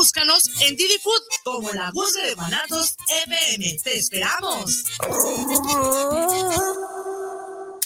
[0.00, 2.94] búscanos en Didi Food como la voz de Guanatos
[3.26, 3.76] FM.
[3.84, 4.84] ¡Te esperamos!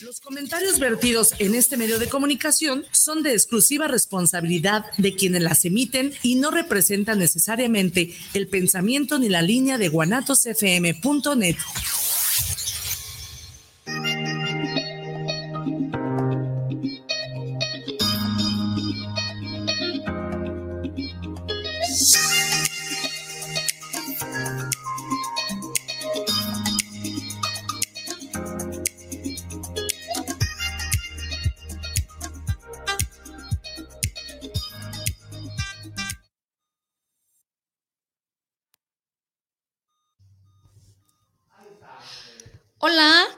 [0.00, 5.64] Los comentarios vertidos en este medio de comunicación son de exclusiva responsabilidad de quienes las
[5.64, 11.56] emiten y no representan necesariamente el pensamiento ni la línea de guanatosfm.net.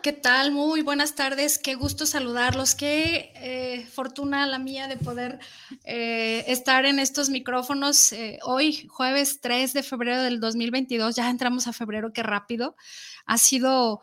[0.06, 0.52] ¿qué tal?
[0.52, 5.40] Muy buenas tardes, qué gusto saludarlos, qué eh, fortuna la mía de poder
[5.82, 11.66] eh, estar en estos micrófonos eh, hoy, jueves 3 de febrero del 2022, ya entramos
[11.66, 12.76] a febrero, qué rápido.
[13.26, 14.00] Ha sido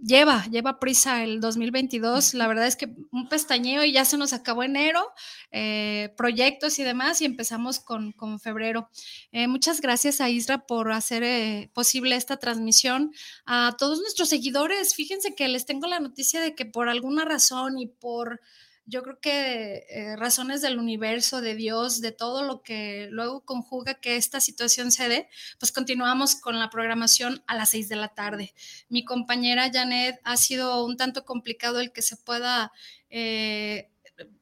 [0.00, 2.34] lleva, lleva prisa el 2022.
[2.34, 5.12] La verdad es que un pestañeo y ya se nos acabó enero,
[5.50, 8.88] eh, proyectos y demás, y empezamos con, con febrero.
[9.32, 13.12] Eh, muchas gracias a Isra por hacer eh, posible esta transmisión.
[13.46, 17.78] A todos nuestros seguidores, fíjense que les tengo la noticia de que por alguna razón
[17.78, 18.40] y por
[18.84, 23.94] yo creo que eh, razones del universo, de Dios, de todo lo que luego conjuga
[23.94, 28.08] que esta situación se dé, pues continuamos con la programación a las seis de la
[28.08, 28.54] tarde.
[28.88, 32.72] Mi compañera Janet ha sido un tanto complicado el que se pueda...
[33.10, 33.88] Eh,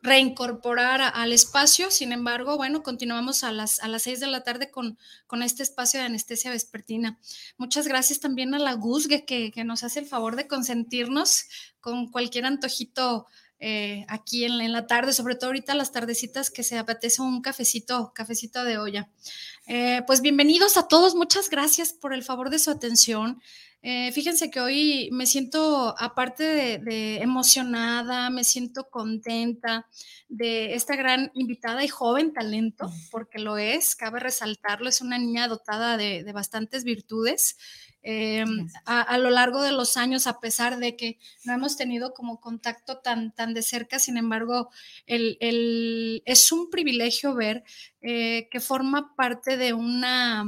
[0.03, 1.91] reincorporar al espacio.
[1.91, 5.63] Sin embargo, bueno, continuamos a las, a las seis de la tarde con, con este
[5.63, 7.19] espacio de anestesia vespertina.
[7.57, 11.45] Muchas gracias también a la GUSGE que, que nos hace el favor de consentirnos
[11.81, 13.27] con cualquier antojito
[13.61, 18.13] eh, aquí en, la tarde, sobre todo ahorita las tardecitas que se apetece un cafecito,
[18.15, 19.09] cafecito de olla.
[19.67, 23.41] Eh, pues bienvenidos a todos, muchas gracias por el favor de su atención.
[23.83, 29.87] Eh, fíjense que hoy me siento, aparte de, emocionada, me siento contenta
[30.29, 35.49] de esta gran invitada y joven talento, porque lo es, cabe resaltarlo, es una niña
[35.49, 37.57] dotada de, de bastantes virtudes.
[38.03, 42.41] Em, a, lo largo de los años, a pesar de que no hemos tenido como
[42.41, 44.71] contacto tan, tan de cerca, sin embargo,
[45.07, 47.63] el, es un privilegio ver
[48.01, 50.47] eh, que forma parte de una,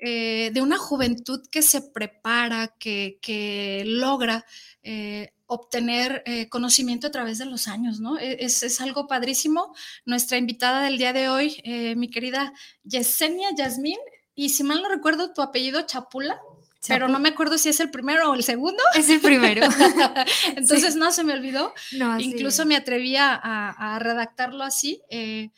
[0.00, 4.44] eh, de una juventud que se prepara, que, logra
[4.82, 8.18] eh, obtener conocimiento a través de los años, ¿no?
[8.18, 9.74] E, es, es, algo padrísimo.
[10.04, 11.62] Nuestra invitada del día de hoy,
[11.96, 12.52] mi querida
[12.84, 13.98] Yesenia Yasmín,
[14.34, 16.40] y si mal no recuerdo, tu apellido Chapula
[16.88, 18.82] pero no me acuerdo si es el primero o el segundo.
[18.94, 19.66] Es el primero.
[20.56, 21.74] Entonces no se me olvidó.
[22.18, 25.50] Incluso me atrevía a, redactarlo así, eh,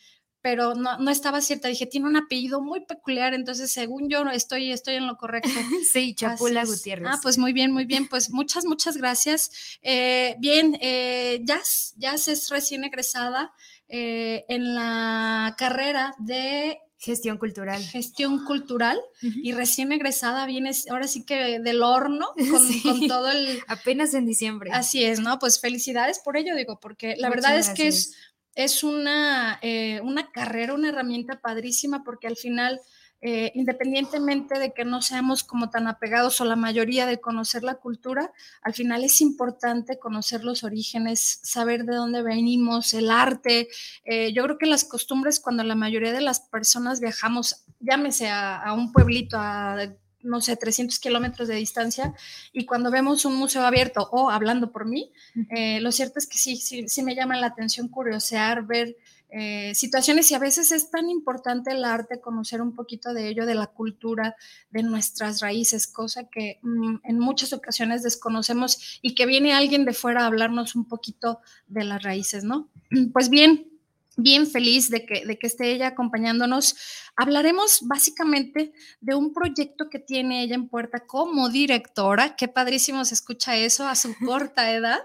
[0.43, 1.69] pero no, no, estaba cierta.
[1.69, 5.49] Dije, tiene un apellido muy peculiar, entonces según yo estoy, estoy en lo correcto.
[5.93, 7.09] sí, Chapula Gutiérrez.
[7.11, 8.09] Ah, pues muy bien, muy bien.
[8.09, 9.79] Pues muchas, muchas gracias.
[9.83, 13.53] Eh, bien, eh, Jazz, Jazz es recién egresada
[13.89, 17.83] eh, en la carrera de Gestión cultural.
[17.83, 19.01] Gestión cultural.
[19.21, 22.29] Y recién egresada vienes, ahora sí que del horno,
[22.85, 23.59] con, todo el...
[23.67, 24.71] Apenas en diciembre.
[24.73, 25.41] Así es, ¿no?
[25.41, 28.15] Pues felicidades por ello, digo, porque la verdad es que es,
[28.55, 32.81] es una, eh, una carrera, una herramienta padrísima, porque al final
[33.25, 37.77] eh, independientemente de que no seamos como tan apegados o la mayoría de conocer la
[37.77, 38.33] cultura,
[38.63, 43.69] al final es importante conocer los orígenes, saber de dónde venimos, el arte.
[44.05, 48.73] Eh, yo creo que las costumbres cuando la mayoría de las personas viajamos, llámese a,
[48.77, 49.77] un pueblito, a
[50.23, 52.15] no sé, 300 kilómetros de distancia,
[52.53, 55.13] y cuando vemos un museo abierto o hablando por mí,
[55.51, 58.97] eh, lo cierto es que sí, sí, sí me llama la atención curiosear, ver
[59.35, 63.47] eh, situaciones y a veces es tan importante el arte, conocer un poquito de ello,
[63.47, 64.37] de la cultura,
[64.71, 69.95] de nuestras raíces, cosa que mm, en muchas ocasiones desconocemos y que viene alguien de
[69.95, 72.69] fuera a hablarnos un poquito de las raíces, ¿no?
[73.15, 73.72] Pues bien,
[74.17, 76.75] bien feliz de que, de que esté ella acompañándonos.
[77.17, 82.37] Hablaremos básicamente de un proyecto que tiene ella en puerta como directora.
[82.37, 85.01] Qué padrísimo se escucha eso a su corta edad.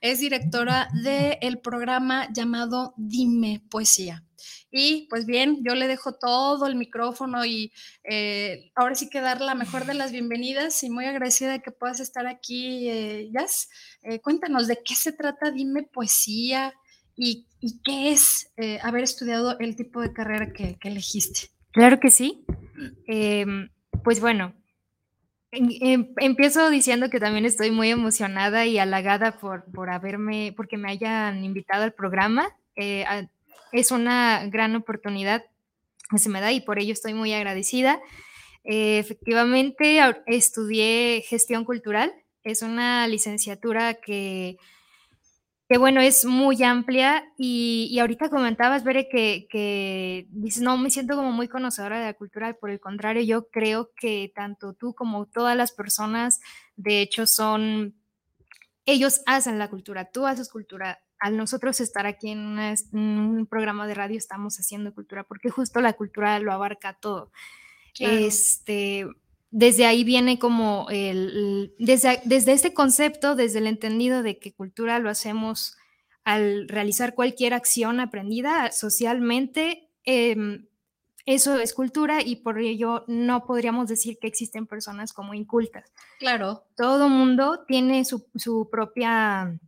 [0.00, 4.22] Es directora del programa llamado Dime Poesía.
[4.70, 7.72] Y pues bien, yo le dejo todo el micrófono y
[8.04, 11.70] eh, ahora sí que dar la mejor de las bienvenidas y muy agradecida de que
[11.70, 13.70] puedas estar aquí, eh, Jazz.
[14.02, 16.74] Eh, cuéntanos de qué se trata Dime Poesía,
[17.16, 17.46] y,
[17.84, 21.50] qué es eh, haber estudiado el tipo de carrera que, elegiste.
[21.72, 22.44] Claro que sí.
[23.06, 23.68] Em,
[24.04, 24.54] pues bueno,
[25.52, 30.90] em, empiezo diciendo que también estoy muy emocionada y halagada por, por haberme, porque me
[30.90, 32.48] hayan invitado al programa.
[32.76, 33.04] Eh,
[33.72, 35.44] es una gran oportunidad
[36.16, 38.00] se me da y por ello estoy muy agradecida.
[38.64, 42.12] Eh, efectivamente, estudié gestión cultural.
[42.44, 44.56] Es una licenciatura que,
[45.68, 51.16] que bueno, es muy amplia y, ahorita comentabas, Bere, que, que dices, no, me siento
[51.16, 55.26] como muy conocedora de la cultura, por el contrario, yo creo que tanto tú como
[55.26, 56.40] todas las personas,
[56.76, 57.96] de hecho, son,
[58.84, 62.58] ellos hacen la cultura, tú haces cultura, al nosotros estar aquí en,
[62.92, 67.32] un programa de radio estamos haciendo cultura, porque justo la cultura lo abarca todo.
[67.98, 69.06] Este,
[69.58, 74.98] desde ahí viene como el, desde, desde este concepto, desde el entendido de que cultura
[74.98, 75.78] lo hacemos
[76.24, 80.66] al realizar cualquier acción aprendida socialmente, em,
[81.24, 85.90] eso es cultura y por ello no podríamos decir que existen personas como incultas.
[86.18, 86.66] Claro.
[86.76, 89.58] Todo mundo tiene su, su propia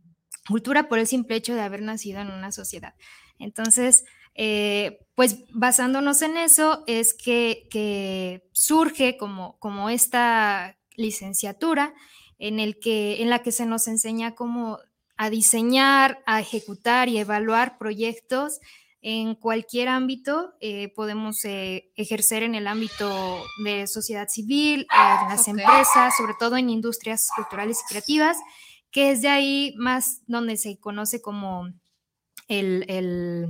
[0.47, 2.93] cultura por el simple hecho de haber nacido en una sociedad.
[3.39, 11.93] Entonces, eh, pues basándonos en eso es que, surge como, como esta licenciatura
[12.37, 14.79] en, el que, en la que se nos enseña cómo
[15.17, 18.59] a diseñar, a ejecutar y evaluar proyectos
[19.01, 20.53] en cualquier ámbito.
[20.61, 26.55] Eh, podemos eh, ejercer en el ámbito de sociedad civil, en las empresas, sobre todo
[26.55, 28.37] en industrias culturales y creativas
[28.91, 31.71] que es de ahí más donde se conoce como
[32.47, 33.47] el,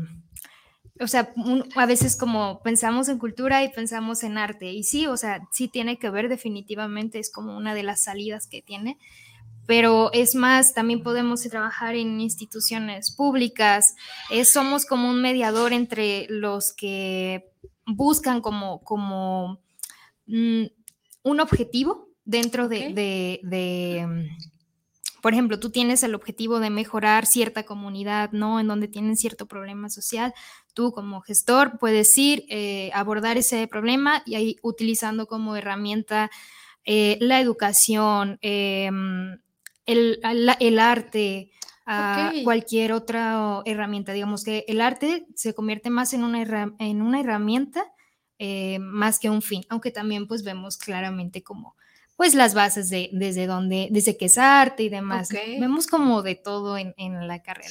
[1.00, 1.34] o sea,
[1.76, 5.68] a veces como pensamos en cultura y pensamos en arte, y sí, o sea, sí
[5.68, 8.98] tiene que ver definitivamente, es como una de las salidas que tiene,
[9.66, 13.96] pero es más, también podemos trabajar en instituciones públicas,
[14.44, 17.52] somos como un mediador entre los que
[17.86, 19.62] buscan como, como
[20.26, 20.66] mm,
[21.24, 23.40] un objetivo dentro de
[25.22, 28.60] por ejemplo, tú tienes el objetivo de mejorar cierta comunidad, ¿no?
[28.60, 30.34] En donde tienen cierto problema social,
[30.74, 36.30] tú como gestor puedes ir, eh, abordar ese problema y ahí utilizando como herramienta
[36.86, 39.40] eh, la educación, em,
[39.86, 41.52] el, arte,
[42.44, 44.14] cualquier otra herramienta.
[44.14, 47.92] Digamos que el arte se convierte más en una, en una herramienta
[48.42, 51.76] eh, más que un fin, aunque también pues vemos claramente como
[52.20, 55.30] pues las bases de desde donde, desde que es arte y demás.
[55.30, 56.94] Vemos como de todo en,
[57.30, 57.70] la carrera.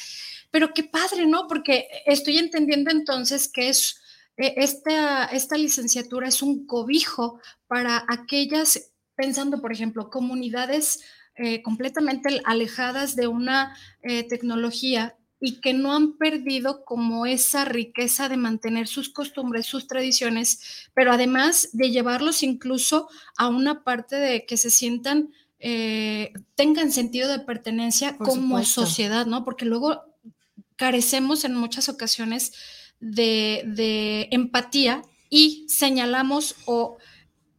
[0.51, 1.47] Pero qué padre, ¿no?
[1.47, 4.01] Porque estoy entendiendo entonces que es
[4.39, 11.01] e, esta, esta licenciatura es un cobijo para aquellas, pensando, por ejemplo, comunidades
[11.35, 18.29] eh, completamente alejadas de una eh, tecnología y que no han perdido como esa riqueza
[18.29, 24.47] de mantener sus costumbres, sus tradiciones, pero además de llevarlos incluso a una parte de
[24.47, 29.45] que se sientan, eh, tengan sentido de pertenencia como sociedad, ¿no?
[29.45, 30.03] Porque luego
[30.77, 32.53] carecemos en muchas ocasiones
[33.01, 36.99] de, de empatía y señalamos o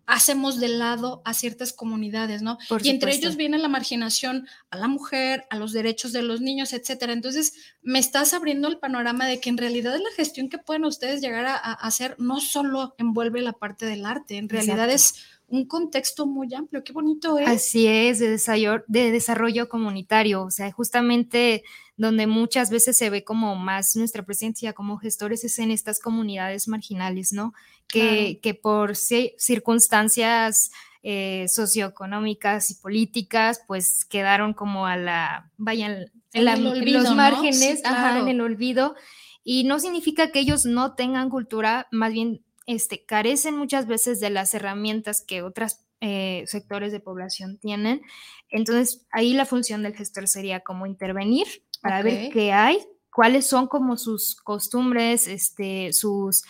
[0.09, 2.57] hacemos de lado a ciertas comunidades, ¿no?
[2.81, 6.73] y entre ellos viene la marginación a la mujer, a los derechos de los niños,
[6.73, 7.13] etcétera.
[7.13, 7.53] Entonces,
[7.83, 11.45] me estás abriendo el panorama de que en realidad la gestión que pueden ustedes llegar
[11.45, 15.13] a, hacer no solo envuelve la parte del arte, en realidad es
[15.49, 16.83] un contexto muy amplio.
[16.83, 17.47] Qué bonito es.
[17.47, 21.63] Así es, de desarrollo, de desarrollo comunitario, o sea, justamente
[21.97, 26.67] donde muchas veces se ve como más nuestra presencia como gestores es en estas comunidades
[26.67, 27.53] marginales, ¿no?
[27.87, 36.45] Que, que por circunstancias eh, socioeconómicas y políticas, pues quedaron como a la, vayan, en,
[36.93, 38.95] los márgenes, en el olvido.
[39.43, 44.29] Y no significa que ellos no tengan cultura, más bien este, carecen muchas veces de
[44.29, 48.03] las herramientas que otros eh, sectores de población tienen.
[48.47, 51.47] Entonces, ahí la función del gestor sería como intervenir
[51.81, 52.77] para ver qué hay,
[53.11, 56.43] cuáles son como sus costumbres, este, sus,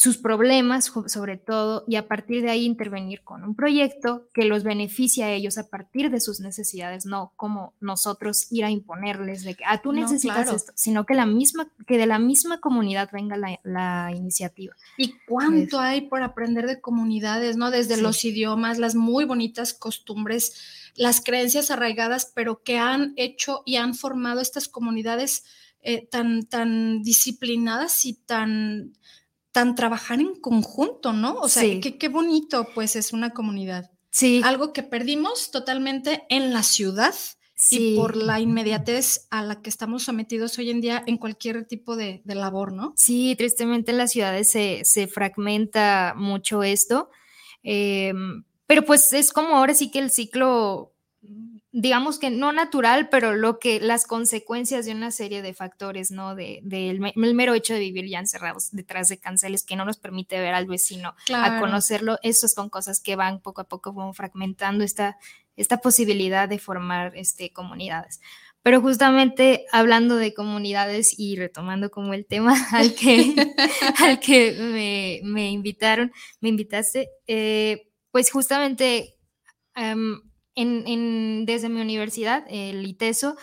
[0.00, 4.62] sus problemas sobre todo, y a partir de ahí intervenir con un proyecto que los
[4.62, 9.56] beneficie a ellos a partir de sus necesidades, no como nosotros ir a imponerles de
[9.56, 13.36] que, ah, tú necesitas esto, sino que, la misma, que de la misma comunidad venga
[13.36, 14.74] la, iniciativa.
[14.96, 17.70] ¿Y cuánto hay por aprender de comunidades, no?
[17.70, 20.54] Desde los idiomas, las muy bonitas costumbres
[20.94, 25.44] las creencias arraigadas, pero que han hecho y han formado estas comunidades
[25.82, 28.94] eh, tan, tan disciplinadas y tan,
[29.52, 31.34] tan trabajar en conjunto, ¿no?
[31.40, 33.90] O sea, qué, bonito, pues es una comunidad.
[34.10, 34.40] Sí.
[34.44, 37.14] Algo que perdimos totalmente en la ciudad.
[37.70, 41.94] y por la inmediatez a la que estamos sometidos hoy en día en cualquier tipo
[41.94, 42.94] de, labor, ¿no?
[42.96, 47.10] Sí, tristemente en las ciudades se, se fragmenta mucho esto.
[47.62, 50.94] Em, pero pues es como ahora sí que el ciclo
[51.72, 56.34] digamos que no natural, pero lo que las consecuencias de una serie de factores, ¿no?
[56.34, 60.40] De, del mero hecho de vivir ya encerrados detrás de canceles que no nos permite
[60.40, 64.82] ver al vecino, a conocerlo, esas son cosas que van poco a poco como fragmentando
[64.82, 65.16] esta,
[65.56, 68.20] esta posibilidad de formar este, comunidades.
[68.62, 73.34] Pero justamente hablando de comunidades y retomando como el tema al que,
[73.98, 79.16] al que me, invitaron, me invitaste, eh, pues justamente
[79.76, 80.20] em,
[80.54, 83.36] en, desde mi universidad, el ITESO,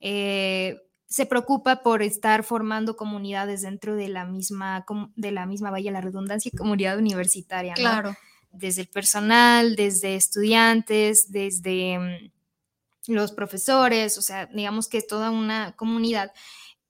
[0.00, 4.86] eh, se preocupa por estar formando comunidades dentro de la misma,
[5.16, 7.74] de la misma, vaya la redundancia, comunidad universitaria.
[7.74, 8.16] Claro.
[8.52, 15.30] Desde el personal, desde estudiantes, desde mm, los profesores, o sea, digamos que es toda
[15.30, 16.32] una comunidad.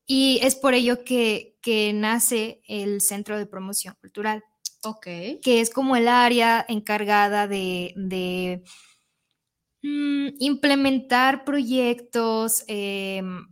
[0.06, 4.44] Y es por ello que, que nace el Centro de Promoción Cultural.
[4.82, 5.04] Ok.
[5.42, 8.64] Que es como el área encargada de, de
[9.82, 13.46] mm, implementar proyectos em,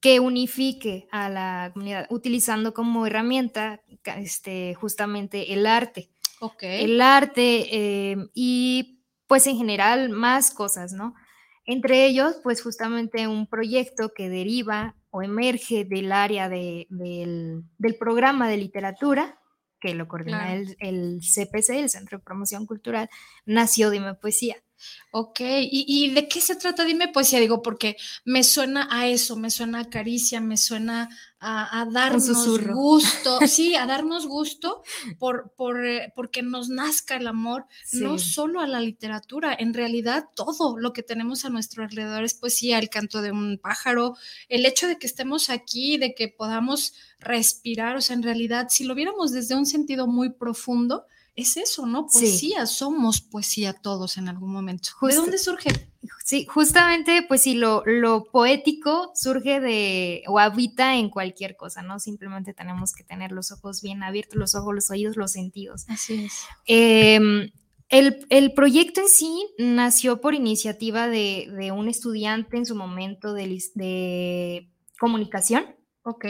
[0.00, 3.80] que unifique a la comunidad, utilizando como herramienta
[4.16, 6.10] este, justamente el arte.
[6.60, 11.14] El arte em, y pues en general más cosas, ¿no?
[11.64, 17.64] Entre ellos, pues justamente un proyecto que deriva o emerge del área del,
[17.98, 19.38] programa de literatura,
[19.78, 23.08] que lo coordina el, el, CPC, el Centro de Promoción Cultural,
[23.44, 24.56] nació Dime Poesía.
[25.10, 26.84] Ok, ¿Y, de qué se trata?
[26.84, 31.86] Dime poesía, digo, porque me suena a eso, me suena a caricia, me suena a,
[31.90, 34.82] darnos gusto, sí, a darnos gusto
[35.18, 40.28] por, por eh, porque nos nazca el amor, no solo a la literatura, en realidad
[40.34, 44.16] todo lo que tenemos a nuestro alrededor es poesía, el canto de un pájaro,
[44.48, 48.84] el hecho de que estemos aquí, de que podamos respirar, o sea, en realidad, si
[48.84, 52.06] lo viéramos desde un sentido muy profundo, es eso, ¿no?
[52.06, 54.90] Poesía, somos poesía todos en algún momento.
[55.00, 55.70] ¿De dónde surge?
[56.24, 61.98] Sí, justamente, pues sí, lo, lo, poético surge de o habita en cualquier cosa, ¿no?
[62.00, 65.84] Simplemente tenemos que tener los ojos bien abiertos, los ojos, los oídos, los sentidos.
[65.88, 66.44] Así es.
[66.66, 67.50] Em,
[67.88, 74.70] el, proyecto en sí nació por iniciativa de, un estudiante en su momento de, de
[74.98, 75.76] comunicación.
[76.02, 76.26] Ok.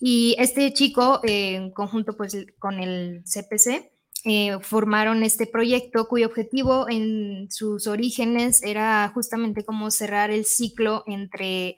[0.00, 3.90] Y este chico, en conjunto pues con el CPC,
[4.24, 11.04] eh, formaron este proyecto cuyo objetivo en sus orígenes era justamente como cerrar el ciclo
[11.06, 11.76] entre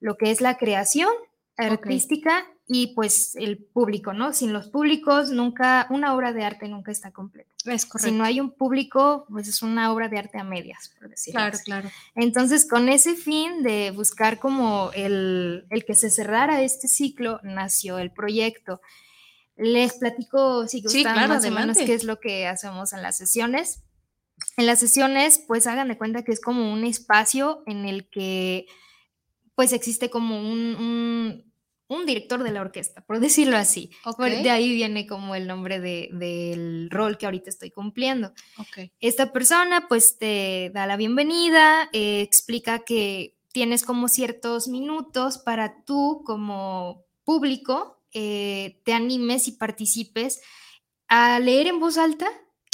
[0.00, 1.10] lo que es la creación
[1.56, 4.32] artística y pues el público, ¿no?
[4.32, 7.50] Sin los públicos nunca, una obra de arte nunca está completa.
[7.66, 8.10] Es correcto.
[8.10, 11.40] Si no hay un público, pues es una obra de arte a medias, por decirlo
[11.40, 11.90] Claro, claro.
[12.14, 17.98] Entonces, con ese fin de buscar como el, el que se cerrara este ciclo, nació
[17.98, 18.80] el proyecto.
[19.56, 23.82] Les platico, si gustan, más o menos qué es lo que hacemos en las sesiones.
[24.56, 28.66] En las sesiones, pues hagan de cuenta que es como un espacio en el que
[29.54, 31.44] pues existe como un,
[31.86, 33.90] un, director de la orquesta, por decirlo así.
[34.18, 38.32] De ahí viene como el nombre del rol que ahorita estoy cumpliendo.
[38.98, 45.84] Esta persona pues te da la bienvenida, eh, explica que tienes como ciertos minutos para
[45.84, 50.40] tú como público eh, te animes y participes
[51.08, 52.28] a leer en voz alta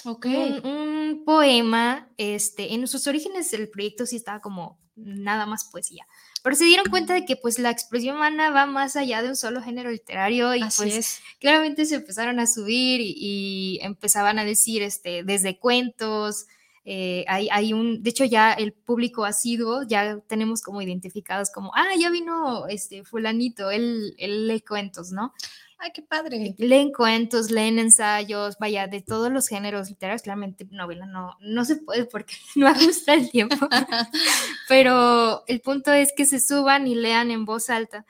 [0.04, 2.10] un, poema.
[2.16, 6.06] Este, en sus orígenes el proyecto sí estaba como nada más poesía,
[6.42, 9.36] pero se dieron cuenta de que pues la expresión humana va más allá de un
[9.36, 15.22] solo género literario y pues claramente se empezaron a subir y, empezaban a decir este,
[15.24, 16.46] desde cuentos,
[16.84, 21.72] eh, hay, hay, un, de hecho ya el público asiduo, ya tenemos como identificados como,
[21.74, 25.34] ah, ya vino este fulanito, él, él lee cuentos, ¿no?
[25.82, 26.54] Ay, qué padre.
[26.58, 31.76] Leen cuentos, leen ensayos, vaya, de todos los géneros literarios, claramente novela no, no se
[31.76, 33.56] puede porque no ajusta el tiempo,
[34.68, 38.04] pero el punto es que se suban y lean en voz alta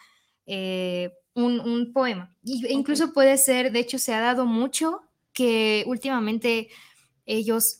[0.46, 2.34] eh, un, un, poema.
[2.42, 6.70] Y, Incluso puede ser, de hecho se ha dado mucho que últimamente
[7.24, 7.79] ellos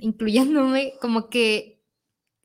[0.00, 1.82] incluyéndome, como que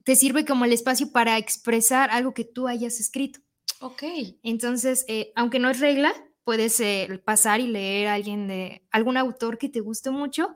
[0.04, 3.40] te sirve como el espacio para expresar algo que tú hayas escrito.
[3.82, 4.04] Ok.
[4.44, 6.14] Entonces, eh, aunque no es regla,
[6.44, 6.82] puedes
[7.24, 10.56] pasar y leer a alguien de algún autor que te guste mucho.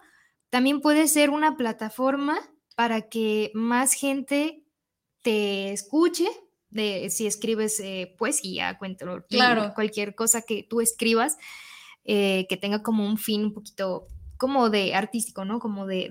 [0.49, 2.39] También puede ser una plataforma
[2.75, 4.63] para que más gente
[5.21, 6.27] te escuche,
[6.69, 9.73] de si escribes eh, poesía, cuento, claro.
[9.73, 11.37] cualquier cosa que tú escribas,
[12.05, 14.07] eh, que tenga como un fin un poquito
[14.39, 15.59] como de artístico, ¿no?
[15.59, 16.09] Como de,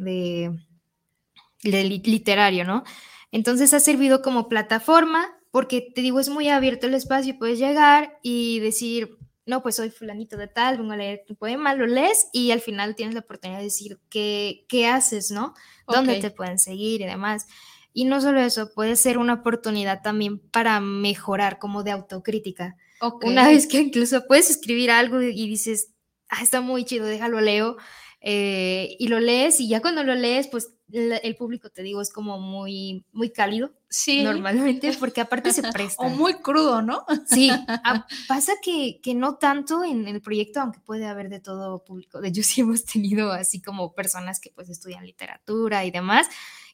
[1.63, 2.85] de, literario, ¿no?
[3.33, 8.19] Entonces ha servido como plataforma porque te digo, es muy abierto el espacio, puedes llegar
[8.23, 9.17] y decir,
[9.47, 12.61] no, pues soy fulanito de tal, vengo a leer tu poema, lo lees y al
[12.61, 15.55] final tienes la oportunidad de decir qué, qué haces, ¿no?
[15.87, 17.47] ¿Dónde te pueden seguir y demás?
[17.95, 22.77] Y no solo eso, puede ser una oportunidad también para mejorar como de autocrítica.
[23.23, 25.95] Una vez que incluso puedes escribir algo y dices,
[26.29, 27.79] ah, está muy chido, déjalo leo,
[28.21, 32.11] eh, y lo lees y ya cuando lo lees, pues el público, te digo, es
[32.11, 33.73] como muy, muy cálido.
[33.91, 34.23] Sí.
[34.23, 36.03] Normalmente, porque aparte se presta.
[36.03, 37.05] o muy crudo, ¿no?
[37.27, 37.51] Sí.
[37.69, 42.21] Ah, pasa que, que, no tanto en el proyecto, aunque puede haber de todo público.
[42.21, 46.27] De hecho, sí hemos tenido así como personas que pues estudian literatura y demás,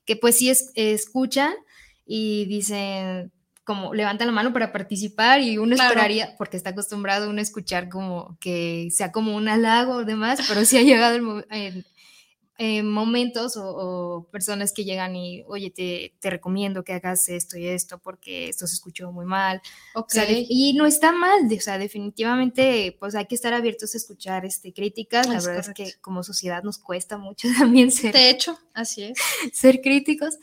[0.04, 1.54] que pues sí es, escuchan
[2.06, 3.32] y dicen,
[3.64, 7.88] como levantan la mano para participar y uno esperaría, porque está acostumbrado uno a escuchar
[7.88, 11.84] como que sea como un halago o demás, pero sí ha llegado el,
[12.84, 17.98] momentos o, personas que llegan y, oye, te, te, recomiendo que hagas esto y esto
[17.98, 19.60] porque esto se escuchó muy mal.
[20.48, 24.72] y no está mal, o sea, definitivamente, pues hay que estar abiertos a escuchar este,
[24.72, 25.26] críticas.
[25.26, 28.12] La verdad es que como sociedad nos cuesta mucho también ser.
[28.12, 29.18] De hecho, así es.
[29.52, 30.38] Ser críticos.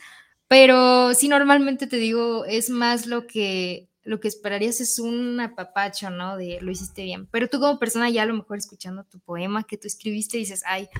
[0.52, 6.10] Pero sí, normalmente te digo, es más lo que, lo que esperarías es un apapacho,
[6.10, 6.36] ¿no?
[6.36, 7.26] De lo hiciste bien.
[7.28, 10.62] Pero tú como persona ya a lo mejor escuchando tu poema que tú escribiste dices,
[10.66, 10.90] ay,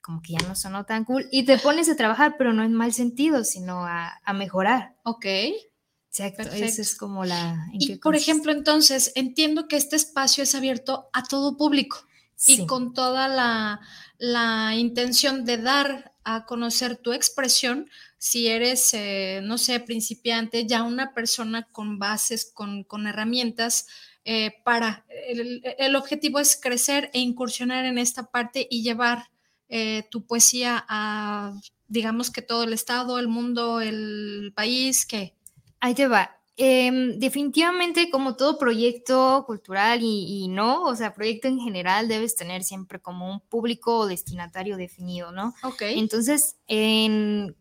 [0.00, 1.26] como que ya no sonó tan cool.
[1.32, 4.94] Y te pones a trabajar, pero no en mal sentido, sino a, mejorar.
[5.02, 5.26] Ok.
[5.26, 7.66] Exacto, esa es como la...
[7.72, 11.98] Y por ejemplo, entonces, entiendo que este espacio es abierto a todo público
[12.46, 13.80] y con toda la,
[14.18, 20.82] la intención de dar a conocer tu expresión, si eres, eh, no sé, principiante, ya
[20.82, 23.86] una persona con bases, con, herramientas
[24.24, 29.30] eh, para, el, objetivo es crecer e incursionar en esta parte y llevar
[29.68, 31.54] eh, tu poesía a,
[31.88, 35.34] digamos que todo el estado, el mundo, el país, que...
[35.82, 36.39] Ahí te va.
[36.62, 42.64] Em, definitivamente, como todo proyecto cultural y, no, o sea, proyecto en general, debes tener
[42.64, 45.54] siempre como un público o destinatario definido, ¿no?
[45.62, 45.80] Ok.
[45.80, 47.56] Entonces, en,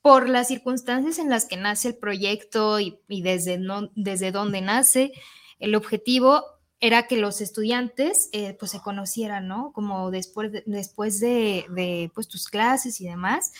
[0.00, 5.12] por las circunstancias en las que nace el proyecto y, desde, no, desde dónde nace,
[5.58, 6.42] el objetivo
[6.80, 9.72] era que los estudiantes eh, pues se conocieran, ¿no?
[9.74, 13.52] Como después de, después de, de pues, tus clases y demás,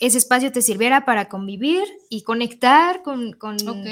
[0.00, 3.38] ese espacio te sirviera para convivir y conectar con,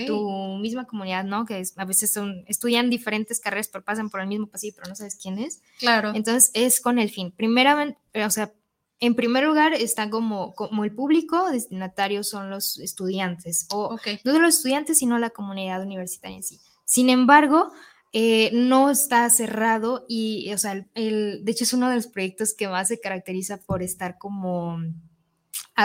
[0.07, 1.45] tu misma comunidad, ¿no?
[1.45, 4.97] Que a veces son, estudian diferentes carreras, pero pasan por el mismo pasillo, pero no
[4.97, 5.61] sabes quién es.
[5.79, 6.13] Claro.
[6.15, 7.31] Entonces es con el fin.
[7.31, 8.53] Primeramente, o sea,
[9.01, 14.39] en primer lugar está como, como el público destinatario son los estudiantes, o no de
[14.39, 16.59] los estudiantes, sino la comunidad universitaria en sí.
[16.87, 17.71] Sin embargo,
[18.15, 22.55] eh, no está cerrado y, o sea, el, de hecho es uno de los proyectos
[22.55, 24.79] que más se caracteriza por estar como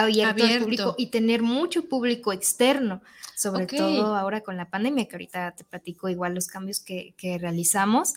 [0.01, 3.01] abierto, al público y tener mucho público externo,
[3.35, 7.37] sobre todo ahora con la pandemia, que ahorita te platico igual los cambios que, que
[7.37, 8.13] realizamos.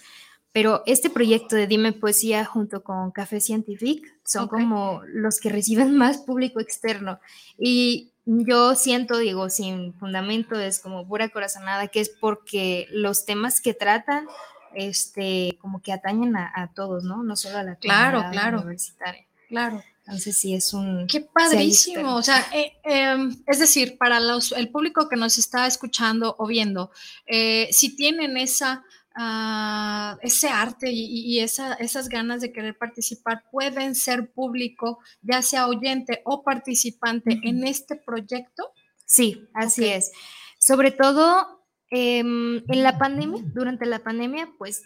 [0.52, 5.94] Pero este proyecto de Dime Poesía junto con Café Scientific son como los que reciben
[5.98, 7.20] más público externo.
[7.58, 13.60] Y yo siento, digo, sin fundamento, es como pura corazonada, que es porque los temas
[13.60, 14.26] que tratan,
[14.74, 17.22] este, como que atañen a, a todos, ¿no?
[17.22, 19.26] No solo a la comunidad claro, universitaria.
[19.48, 19.82] Claro.
[20.06, 21.08] Entonces sí es un...
[21.08, 22.14] Qué padrísimo.
[22.14, 26.46] o sea, eh, em, es decir, para los, el público que nos está escuchando o
[26.46, 26.92] viendo,
[27.26, 28.84] eh, si tienen esa,
[29.16, 35.66] ah, ese arte y, esa, esas ganas de querer participar, pueden ser público, ya sea
[35.66, 38.70] oyente o participante en este proyecto.
[39.06, 40.12] Sí, así es.
[40.60, 44.84] Sobre todo em, en la pandemia, durante la pandemia, pues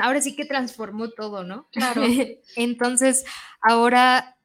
[0.00, 1.68] ahora sí que transformó todo, ¿no?
[1.72, 2.02] Claro.
[2.56, 3.26] Entonces,
[3.60, 4.35] ahora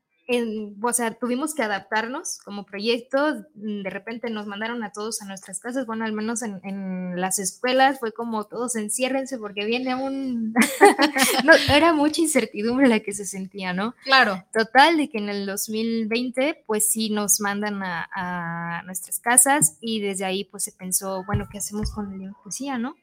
[0.82, 5.60] o sea, tuvimos que adaptarnos como proyecto, de repente nos mandaron a todos a nuestras
[5.60, 10.54] casas, bueno, al menos en, en las escuelas fue como todos enciérrense porque viene un...
[11.44, 13.96] no, era mucha incertidumbre la que se sentía, ¿no?
[14.04, 14.44] Claro.
[14.54, 20.02] Total, de que en el 2020 pues sí nos mandan a, a nuestras casas y
[20.02, 22.96] desde ahí pues se pensó, bueno, ¿qué hacemos con la poesía, no?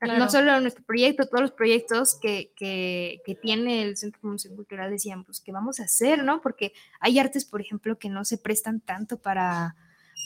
[0.00, 4.56] No solo nuestro proyecto, todos los proyectos que, que, que tiene el Centro de Comunicación
[4.56, 6.40] Cultural decían, pues, ¿qué vamos a hacer, no?
[6.40, 9.76] Porque hay artes, por ejemplo, que no se prestan tanto para,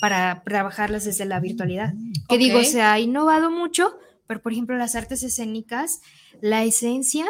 [0.01, 1.93] para trabajarlas desde la virtualidad.
[2.29, 6.03] Que digo, se ha innovado mucho, pero, por ejemplo, las artes escénicas,
[6.41, 7.27] la esencia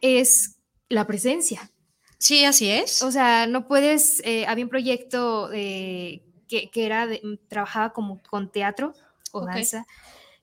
[0.00, 1.70] es la presencia.
[2.18, 3.02] Sí, así es.
[3.02, 7.08] O sea, no puedes, eh, había un proyecto eh, que, que, era,
[7.48, 8.94] trabajaba como con teatro
[9.32, 9.86] o danza,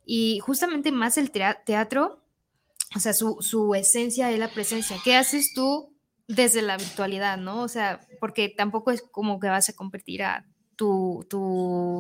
[0.06, 2.24] y justamente más el teatro,
[2.96, 4.98] o sea, su, esencia es la presencia.
[5.04, 5.96] ¿Qué haces tú
[6.28, 7.62] desde la virtualidad, no?
[7.62, 11.26] O sea, porque tampoco es como que vas a convertir a tu,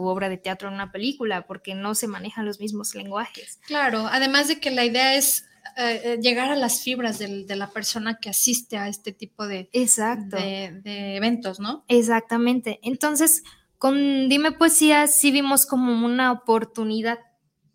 [0.05, 3.59] obra de teatro en una película, porque no se manejan los mismos lenguajes.
[3.65, 5.45] Claro, además de que la idea es
[5.77, 9.69] eh, eh, llegar a las fibras de la persona que asiste a este tipo de,
[9.71, 10.35] Exacto.
[10.35, 11.85] de, de eventos, ¿no?
[11.87, 12.79] Exactamente.
[12.83, 13.43] Entonces,
[13.77, 17.19] con Dime Poesía sí vimos como una oportunidad,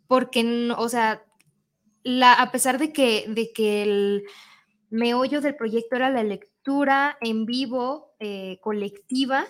[0.09, 1.23] porque, o sea,
[2.03, 4.25] la, a pesar de que, de que el
[4.90, 9.47] meollo del proyecto era la lectura en vivo, eh, colectiva,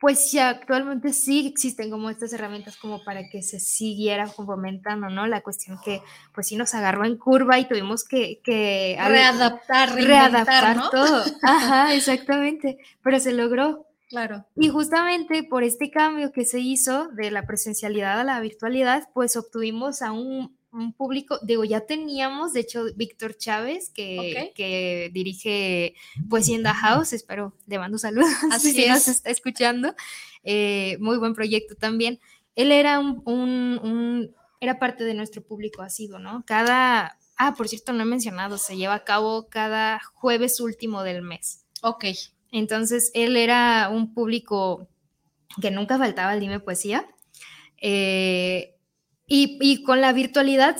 [0.00, 5.26] pues ya actualmente sí existen como estas herramientas como para que se siguiera fomentando, ¿no?
[5.26, 6.00] La cuestión que
[6.34, 8.40] pues sí nos agarró en curva y tuvimos que...
[8.42, 11.22] que readaptar, readaptar todo.
[11.42, 13.89] Ajá, exactamente, pero se logró.
[14.10, 14.44] Claro.
[14.56, 19.36] Y justamente por este cambio que se hizo de la presencialidad a la virtualidad, pues
[19.36, 20.58] obtuvimos a un,
[20.96, 27.56] público, digo, ya teníamos, de hecho, Víctor Chávez, que, que dirige en the House, espero,
[27.66, 29.96] le mando saludos, Así si nos está escuchando,
[30.44, 32.20] eh, muy buen proyecto también.
[32.54, 36.44] Él era un, un, era parte de nuestro público asiduo, ¿no?
[36.46, 41.22] Cada, ah, por cierto, no he mencionado, se lleva a cabo cada jueves último del
[41.22, 41.64] mes.
[41.82, 42.04] Ok.
[42.52, 44.88] Entonces, él era un público
[45.60, 47.06] que nunca faltaba al Dime Poesía.
[47.80, 48.76] Eh,
[49.26, 50.76] y, con la virtualidad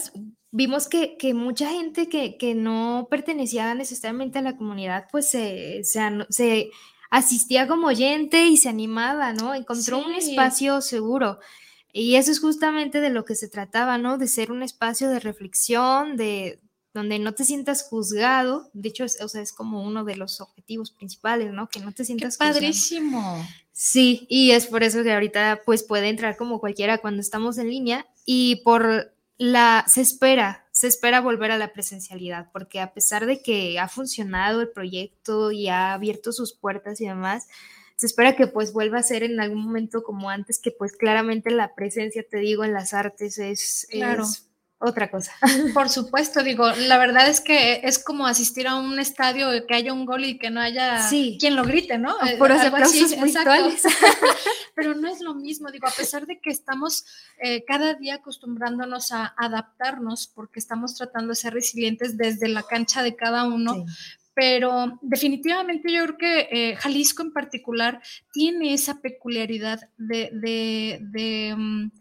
[0.51, 6.69] vimos que, mucha gente que, no pertenecía necesariamente a la comunidad, pues se, se,
[7.09, 9.53] asistía como oyente y se animaba, ¿no?
[9.53, 11.39] Encontró un espacio seguro.
[11.93, 14.17] Y eso es justamente de lo que se trataba, ¿no?
[14.17, 16.61] De ser un espacio de reflexión, de,
[16.93, 20.41] donde no te sientas juzgado, de hecho, es, o sea, es como uno de los
[20.41, 21.69] objetivos principales, ¿no?
[21.69, 23.45] Que no te sientas Qué padrísimo.
[23.71, 27.69] Sí, y es por eso que ahorita pues puede entrar como cualquiera cuando estamos en
[27.69, 33.25] línea y por la se espera, se espera volver a la presencialidad, porque a pesar
[33.25, 37.47] de que ha funcionado el proyecto y ha abierto sus puertas y demás,
[37.95, 41.51] se espera que pues vuelva a ser en algún momento como antes, que pues claramente
[41.51, 44.25] la presencia, te digo, en las artes es, claro
[44.81, 45.33] otra cosa.
[45.73, 49.93] Por supuesto, digo, la verdad es que es como asistir a un estadio que haya
[49.93, 51.07] un gol y que no haya
[51.39, 52.15] quien lo grite, ¿no?
[52.37, 53.83] Por aplausos virtuales.
[54.75, 57.05] Pero no es lo mismo, digo, a pesar de que estamos
[57.39, 63.03] eh, cada día acostumbrándonos a adaptarnos porque estamos tratando de ser resilientes desde la cancha
[63.03, 63.85] de cada uno,
[64.33, 70.29] pero definitivamente yo creo que eh, Jalisco en particular tiene esa peculiaridad de,
[71.01, 71.91] de, mm,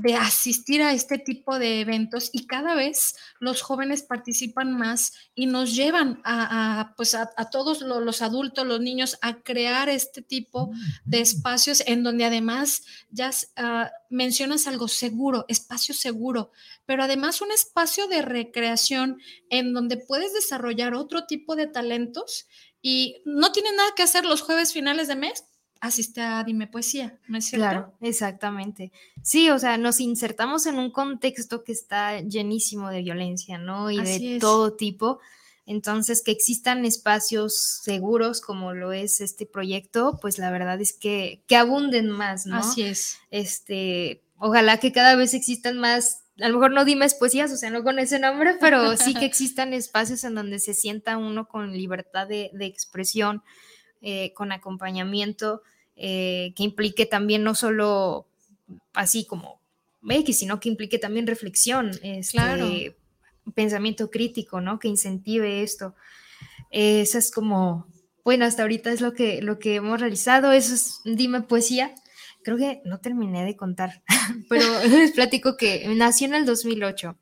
[0.00, 5.46] de asistir a este tipo de eventos y cada vez los jóvenes participan más y
[5.46, 10.70] nos llevan a, pues a, todos los, adultos, los niños, a crear este tipo
[11.04, 16.50] de espacios en donde además ya ah, mencionas algo seguro, espacio seguro,
[16.86, 22.46] pero además un espacio de recreación en donde puedes desarrollar otro tipo de talentos
[22.80, 25.44] y no tienen nada que hacer los jueves finales de mes,
[25.80, 27.68] asiste a Dime Poesía, ¿no es cierto?
[27.68, 28.92] Claro, exactamente.
[29.22, 33.90] Sí, o sea, nos insertamos en un contexto que está llenísimo de violencia, ¿no?
[33.90, 35.20] Y de todo tipo.
[35.66, 41.42] Entonces, que existan espacios seguros como lo es este proyecto, pues la verdad es que,
[41.46, 42.56] que abunden más, ¿no?
[42.56, 43.18] Así es.
[43.30, 47.70] Este, ojalá que cada vez existan más, a lo mejor no dimes poesías, o sea,
[47.70, 51.72] no con ese nombre, pero sí que existan espacios en donde se sienta uno con
[51.72, 53.42] libertad de, de expresión,
[54.00, 55.62] eh, con acompañamiento
[55.96, 58.26] eh, que implique también no solo
[58.94, 59.60] así como
[60.08, 62.96] X, sino que implique también reflexión, este,
[63.54, 64.78] pensamiento crítico, ¿no?
[64.78, 65.94] Que incentive esto.
[66.70, 67.86] Esa es como,
[68.24, 70.52] bueno, hasta ahorita es lo que, lo que hemos realizado.
[70.52, 71.94] Eso es Dime Poesía.
[72.42, 74.02] Creo que no terminé de contar,
[74.48, 77.16] pero les platico que nació en el 2008.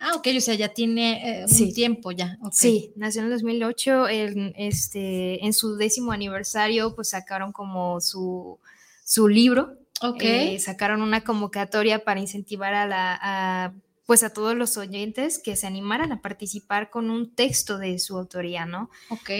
[0.00, 2.38] Ah, ok, o sea, ya tiene eh, un tiempo ya.
[2.52, 8.58] Sí, nació en el 2008, en, este, en su décimo aniversario, pues sacaron como su,
[9.04, 9.76] su libro.
[10.00, 10.22] Ok.
[10.22, 13.74] Eh, sacaron una convocatoria para incentivar a la,
[14.06, 18.16] pues a todos los oyentes que se animaran a participar con un texto de su
[18.16, 18.90] autoría, ¿no?
[19.10, 19.30] Ok.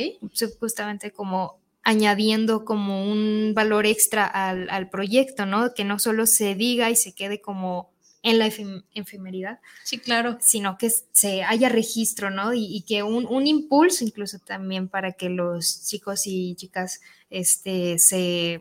[0.58, 5.72] Justamente como añadiendo como un valor extra al, al proyecto, ¿no?
[5.72, 8.50] Que no solo se diga y se quede como en la
[8.94, 9.60] efemeridad.
[9.84, 10.38] Sí, claro.
[10.40, 12.52] Sino que se haya registro, ¿no?
[12.54, 17.00] Y, que un, impulso incluso también para que los chicos y chicas
[17.30, 18.60] este, se,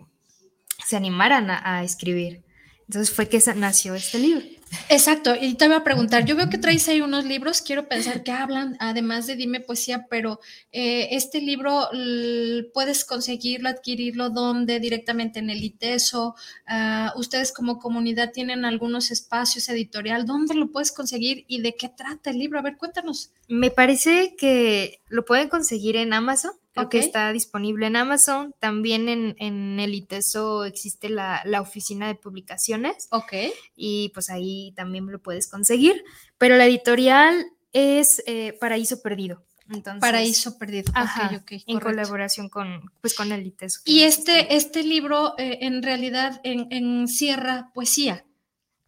[0.86, 2.44] se animaran a, a escribir.
[2.88, 4.57] Entonces fue que nació este libro.
[4.90, 8.24] Exacto, y te voy a preguntar, yo veo que traes ahí unos libros, quiero pensar
[8.24, 10.40] que hablan, además de Dime Poesía, pero
[10.72, 11.90] eh, este libro
[12.74, 16.36] puedes conseguirlo, adquirirlo donde directamente en el ITESO,
[16.68, 21.90] ah, ustedes como comunidad tienen algunos espacios editorial, ¿dónde lo puedes conseguir y de qué
[21.90, 22.60] trata el libro?
[22.60, 23.32] A ver, cuéntanos.
[23.50, 26.52] Me parece que lo pueden conseguir en Amazon
[26.90, 28.54] que está disponible en Amazon.
[28.60, 33.08] También en, el ITESO existe la, oficina de publicaciones.
[33.12, 33.34] Ok.
[33.76, 36.04] Y pues ahí también lo puedes conseguir.
[36.38, 39.44] Pero la editorial es eh, Paraíso Perdido.
[40.00, 40.92] Paraíso Perdido.
[40.96, 43.82] Ajá, en colaboración con, pues, con el ITESO.
[43.86, 48.26] Y este, este libro eh, en realidad encierra poesía.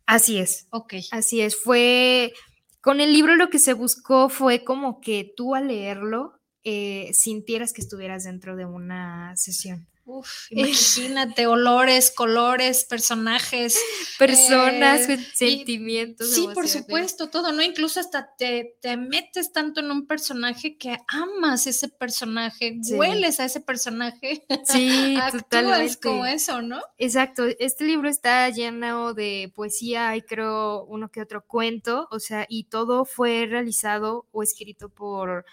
[0.06, 0.68] Así es.
[0.72, 0.96] Ok.
[1.12, 1.56] Así es.
[1.56, 2.34] Fue,
[2.82, 7.74] con el libro lo que se buscó fue como que tú al leerlo eh, sintieras
[7.74, 9.88] que estuvieras dentro de una sesión.
[10.12, 13.80] Uf, imagínate, olores, colores, personajes.
[14.18, 16.34] Personas, eh, sentimientos.
[16.34, 17.62] sí, por supuesto, todo, ¿no?
[17.62, 23.46] Incluso hasta te, te, metes tanto en un personaje que amas ese personaje, hueles a
[23.46, 24.44] ese personaje.
[24.66, 25.98] Sí, totalmente.
[26.00, 26.82] como eso, ¿no?
[26.98, 32.46] Exacto, este libro está lleno de poesía, hay creo uno que otro cuento, o sea,
[32.50, 35.46] y todo fue realizado o escrito por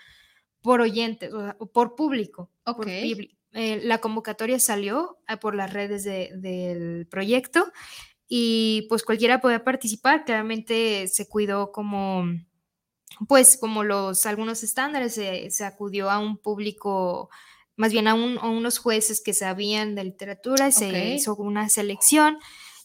[0.66, 2.50] por oyentes, o por público.
[2.64, 2.88] Ok.
[2.88, 7.72] Eh, la convocatoria salió ah, por las redes del proyecto
[8.26, 10.24] y pues cualquiera podía participar.
[10.24, 12.24] Claramente se cuidó como,
[13.28, 17.30] pues como los algunos estándares, se, acudió a un público,
[17.76, 22.38] más bien a, unos jueces que sabían de literatura, se hizo una selección.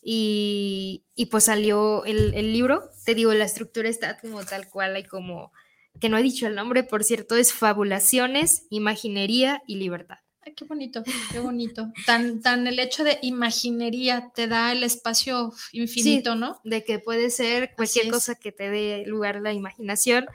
[0.04, 5.04] Y, pues salió el, el, libro, te digo, la estructura está como tal cual, hay
[5.04, 5.52] como,
[6.00, 10.18] que no he dicho el nombre, por cierto, es Fabulaciones, Imaginería y Libertad.
[10.44, 11.92] Ay, qué bonito, qué bonito.
[12.08, 16.60] Tan, tan el hecho de imaginería te da el espacio infinito, ¿no?
[16.64, 20.26] De que puede ser cualquier cosa que te dé lugar la imaginación.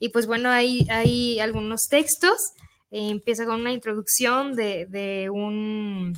[0.00, 2.54] Y pues bueno, hay, hay algunos textos.
[2.90, 6.12] Eh, empieza con una introducción de, un,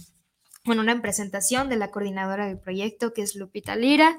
[0.65, 4.17] bueno, una presentación de la coordinadora del proyecto, que es Lupita Lira.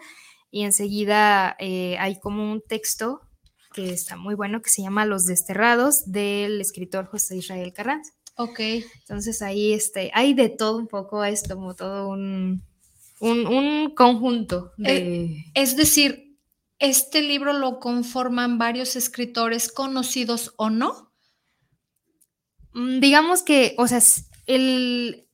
[0.52, 3.22] Y enseguida eh, hay como un texto
[3.76, 8.14] que está muy bueno, que se llama Los Desterrados, del escritor José Israel Carranza.
[8.38, 8.60] Ok.
[9.02, 12.64] Entonces ahí este, hay de todo un poco, es como todo un,
[13.20, 15.44] un, conjunto de...
[15.54, 16.38] Es, decir,
[16.80, 21.12] ¿este libro lo conforman varios escritores conocidos o no?
[22.74, 24.00] Mm, digamos que, o sea,
[24.46, 25.28] el,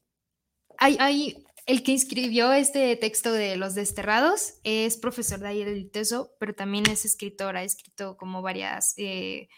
[0.79, 5.89] hay, hay, el que inscribió este texto de Los Desterrados es profesor de ayer del
[5.89, 8.93] Teso, pero también es escritor, ha escrito como varias...
[8.97, 9.49] Eh,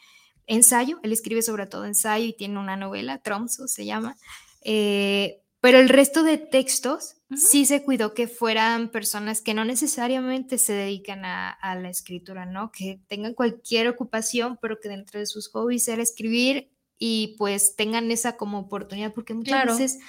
[0.48, 4.18] ensayo, él escribe sobre todo ensayo y tiene una novela, Tromso se llama,
[4.62, 10.58] eh, pero el resto de textos sí se cuidó que fueran personas que no necesariamente
[10.58, 12.70] se dedican a, la escritura, ¿no?
[12.72, 18.12] Que tengan cualquier ocupación, pero que dentro de sus hobbies era escribir y pues tengan
[18.12, 20.00] esa como oportunidad, porque muchas veces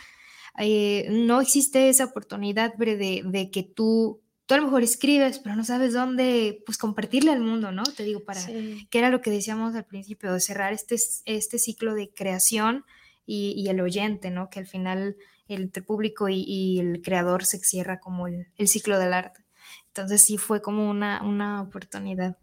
[0.59, 5.57] eh, no existe esa oportunidad de, de que tú tú a lo mejor escribes, pero
[5.57, 7.83] no sabes dónde, pues compartirle al mundo, ¿no?
[7.83, 11.95] Te digo, para, que era lo que decíamos al principio, de cerrar este, este ciclo
[11.95, 12.85] de creación
[13.27, 14.51] y, el oyente, ¿no?
[14.51, 15.17] Que al final
[15.49, 19.41] el público y, el creador se cierra como el, ciclo del arte.
[19.89, 22.37] Entonces sí fue como una, una oportunidad.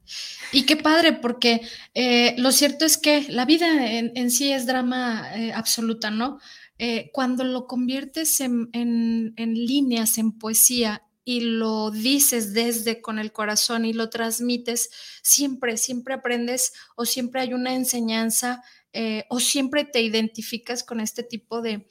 [0.54, 1.62] Y qué padre, porque
[1.93, 6.39] eh, lo cierto es que la vida en, sí es drama eh, absoluta, ¿no?
[6.83, 13.19] Eh, cuando lo conviertes en, en, en líneas, en poesía, y lo dices desde con
[13.19, 14.89] el corazón y lo transmites,
[15.21, 18.63] siempre, siempre aprendes o siempre hay una enseñanza
[18.93, 21.87] eh, o siempre te identificas con este tipo de,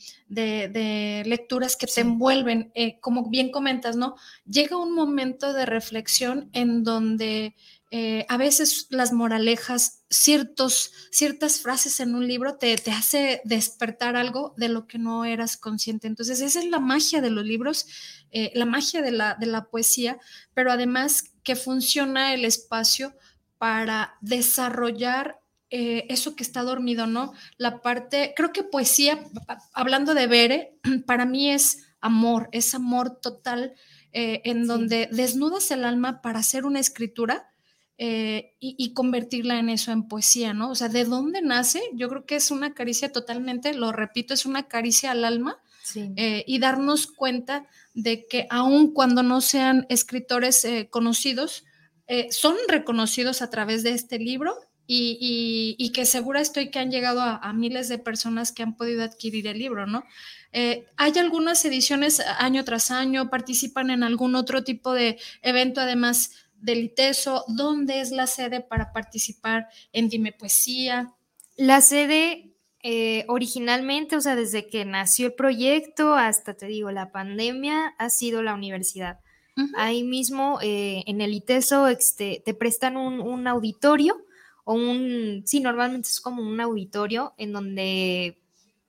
[1.25, 2.73] lecturas que te envuelven.
[2.75, 4.17] Eh, como bien comentas, ¿no?
[4.45, 7.55] Llega un momento de reflexión en donde
[7.93, 14.15] eh, a veces las moralejas, ciertos, ciertas frases en un libro te, te, hace despertar
[14.15, 16.07] algo de lo que no eras consciente.
[16.07, 17.87] Entonces, esa es la magia de los libros,
[18.31, 20.21] eh, la magia de la, de la poesía,
[20.55, 23.13] pero además que funciona el espacio
[23.59, 27.33] para desarrollar eh, eso que está dormido, ¿no?
[27.57, 29.19] La parte, creo que poesía,
[29.73, 33.75] hablando de Bere, para mí es amor, es amor total,
[34.13, 37.51] en donde desnudas el alma para hacer una escritura
[38.03, 40.71] eh, y, convertirla en eso, en poesía, ¿no?
[40.71, 41.83] O sea, ¿de dónde nace?
[41.93, 45.59] Yo creo que es una caricia totalmente, lo repito, es una caricia al alma
[45.95, 51.67] eh, y darnos cuenta de que aun cuando no sean escritores eh, conocidos,
[52.31, 57.53] son reconocidos a través de este libro y, que segura estoy que han llegado a,
[57.53, 60.05] miles de personas que han podido adquirir el libro, ¿no?
[60.53, 66.85] hay algunas ediciones año tras año, participan en algún otro tipo de evento, además del
[66.85, 67.45] ITESO?
[67.49, 71.15] ¿Dónde es la sede para participar en Dime Poesía?
[71.57, 72.51] La sede
[72.83, 78.11] eh, originalmente, o sea, desde que nació el proyecto hasta, te digo, la pandemia, ha
[78.11, 79.21] sido la universidad.
[79.77, 84.25] Ahí mismo, eh, en el ITESO, este, te prestan un, auditorio
[84.65, 88.40] o un, sí, normalmente es como un auditorio en donde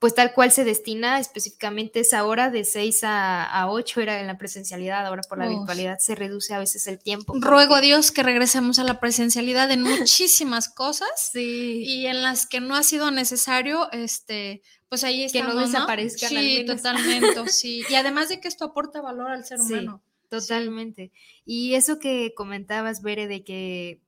[0.01, 4.25] pues tal cual se destina específicamente esa hora de 6 a, a 8 era en
[4.25, 7.35] la presencialidad, ahora por la virtualidad se reduce a veces el tiempo.
[7.39, 12.61] Ruego a Dios que regresemos a la presencialidad en muchísimas cosas y en las que
[12.61, 15.37] no ha sido necesario, este, pues ahí está.
[15.37, 16.29] Que no desaparezcan.
[16.29, 17.83] Sí, totalmente, sí.
[17.87, 20.01] Y además de que esto aporta valor al ser humano.
[20.29, 21.11] Totalmente.
[21.45, 24.01] Y eso que comentabas, Bere, de que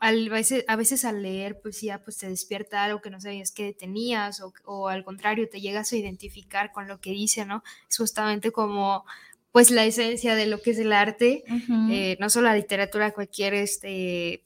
[0.00, 3.72] a, veces, a veces al leer poesía pues te despierta algo que no sabías que
[3.72, 7.62] tenías o, al contrario te llegas a identificar con lo que dice, ¿no?
[7.90, 9.04] Es justamente como
[9.50, 11.42] pues la esencia de lo que es el arte,
[11.90, 14.44] eh, no solo la literatura, cualquier este,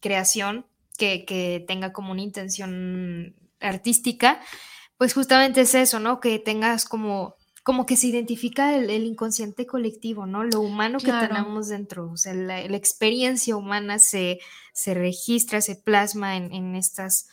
[0.00, 0.66] creación
[0.96, 4.40] que, que tenga como una intención artística,
[4.96, 6.18] pues justamente es eso, ¿no?
[6.18, 10.42] Que tengas como como que se identifica el, inconsciente colectivo, ¿no?
[10.42, 14.40] Lo humano que tenemos dentro, o sea, la, experiencia humana se,
[14.72, 17.28] se, registra, se plasma en, estas,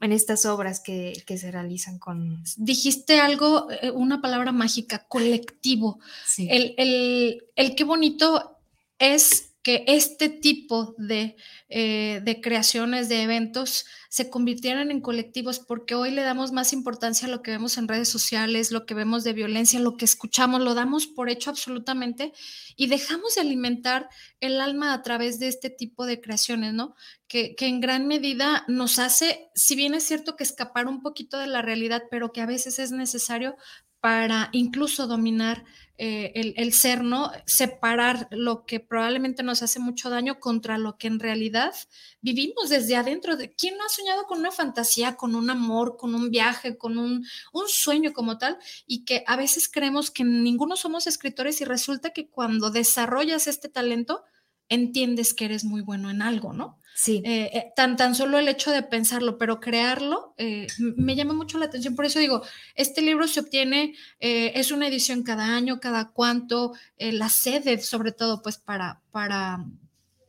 [0.00, 2.44] en estas obras que, se realizan con...
[2.58, 5.98] Dijiste algo, eh, una palabra mágica, colectivo.
[6.26, 6.46] Sí.
[6.48, 8.56] El, el, el qué bonito
[9.00, 11.36] es que este tipo de,
[11.68, 17.28] eh, de, creaciones, de eventos, se convirtieran en colectivos, porque hoy le damos más importancia
[17.28, 20.62] a lo que vemos en redes sociales, lo que vemos de violencia, lo que escuchamos,
[20.62, 22.32] lo damos por hecho absolutamente
[22.74, 24.08] y dejamos de alimentar
[24.40, 26.94] el alma a través de este tipo de creaciones, ¿no?
[27.28, 31.38] Que, que en gran medida nos hace, si bien es cierto que escapar un poquito
[31.38, 33.56] de la realidad, pero que a veces es necesario
[34.00, 35.64] para incluso dominar
[36.02, 37.30] eh, el, ser, ¿no?
[37.44, 41.74] Separar lo que probablemente nos hace mucho daño contra lo que en realidad
[42.22, 43.36] vivimos desde adentro.
[43.36, 46.96] De, ¿Quién no ha soñado con una fantasía, con un amor, con un viaje, con
[46.96, 48.56] un, un sueño como tal?
[48.86, 53.68] Y que a veces creemos que ninguno somos escritores y resulta que cuando desarrollas este
[53.68, 54.24] talento,
[54.70, 56.80] entiendes que eres muy bueno en algo, ¿no?
[56.94, 57.22] Sí.
[57.24, 61.58] Eh, eh, tan, tan solo el hecho de pensarlo, pero crearlo eh, me llama mucho
[61.58, 61.94] la atención.
[61.94, 62.42] Por eso digo,
[62.74, 68.42] este libro se obtiene, es una edición cada año, cada cuánto, la sede sobre todo,
[68.42, 69.64] pues para, para,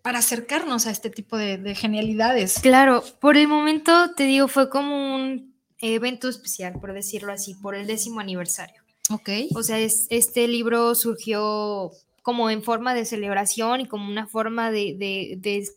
[0.01, 2.59] para acercarnos a este tipo de, genialidades.
[2.59, 7.75] Claro, por el momento te digo, fue como un evento especial, por decirlo así, por
[7.75, 8.81] el décimo aniversario.
[9.09, 9.29] Ok.
[9.55, 11.91] O sea, es, este libro surgió
[12.21, 15.67] como en forma de celebración y como una forma de, de, de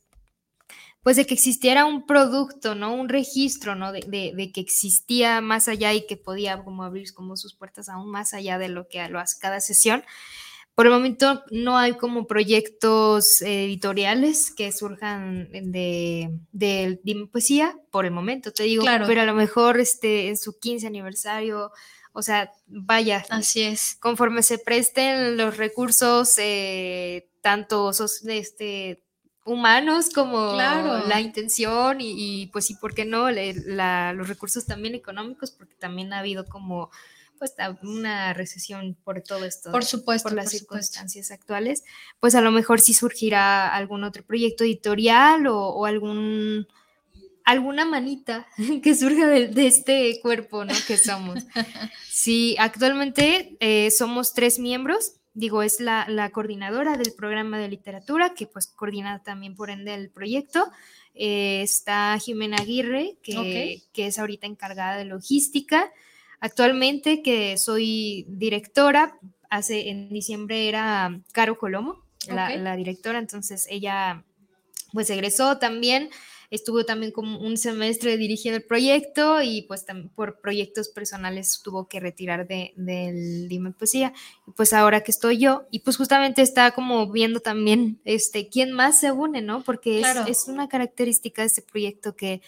[1.05, 2.95] pues de que existiera un producto, ¿no?
[2.95, 3.93] Un registro, ¿no?
[3.93, 4.01] De,
[4.35, 8.33] de, que existía más allá y que podía como abrir como sus puertas aún más
[8.33, 10.03] allá de lo que lo hace cada sesión.
[10.75, 18.11] Por el momento no hay como proyectos editoriales que surjan de, de, poesía, por el
[18.11, 19.05] momento, te digo, claro.
[19.07, 21.71] pero a lo mejor este, en su 15 aniversario,
[22.15, 23.27] o sea, vaya.
[23.29, 23.97] Así es.
[24.01, 27.91] Conforme se presten los recursos, eh, tanto
[28.29, 29.05] este,
[29.45, 33.31] humanos como la intención y, pues sí, ¿por qué no?
[33.31, 36.91] los recursos también económicos, porque también ha habido como
[37.37, 39.73] pues una recesión por todo esto.
[39.73, 40.29] Por supuesto.
[40.29, 41.83] Por las circunstancias actuales,
[42.21, 46.69] pues a lo mejor sí surgirá algún otro proyecto editorial o, algún
[47.45, 48.47] alguna manita
[48.83, 50.75] que surja de, este cuerpo, ¿no?
[50.87, 51.45] Que somos.
[52.09, 58.47] Sí, actualmente eh, somos tres miembros digo, es la, coordinadora del programa de literatura, que
[58.47, 60.71] pues coordina también por ende el proyecto.
[61.15, 65.93] Eh, está Jimena Aguirre, que, que, es ahorita encargada de logística.
[66.41, 69.19] Actualmente, que soy directora,
[69.51, 74.25] hace en diciembre era Caro Colomo, la, la directora, entonces ella
[74.93, 76.11] pues egresó también
[76.55, 82.01] estuvo también como un semestre dirigiendo el proyecto y pues por proyectos personales tuvo que
[82.01, 84.13] retirar de, del Dime Poesía.
[84.47, 88.73] Y pues ahora que estoy yo, y pues justamente está como viendo también este, quién
[88.73, 89.63] más se une, ¿no?
[89.65, 92.41] Porque es, una característica de este proyecto que,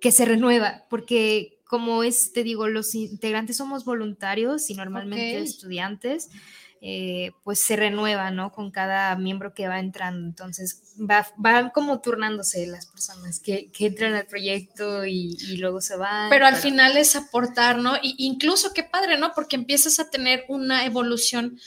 [0.00, 6.30] que se renueva, porque como es, te digo, los integrantes somos voluntarios y normalmente estudiantes.
[6.86, 8.52] Eh, pues se renueva, ¿no?
[8.52, 10.26] Con cada miembro que va entrando.
[10.26, 16.28] Entonces, va, van como turnándose las personas que, entran al proyecto y, luego se van.
[16.28, 17.94] Pero al final es aportar, ¿no?
[18.02, 19.32] Y incluso qué padre, ¿no?
[19.34, 21.58] Porque empiezas a tener una evolución,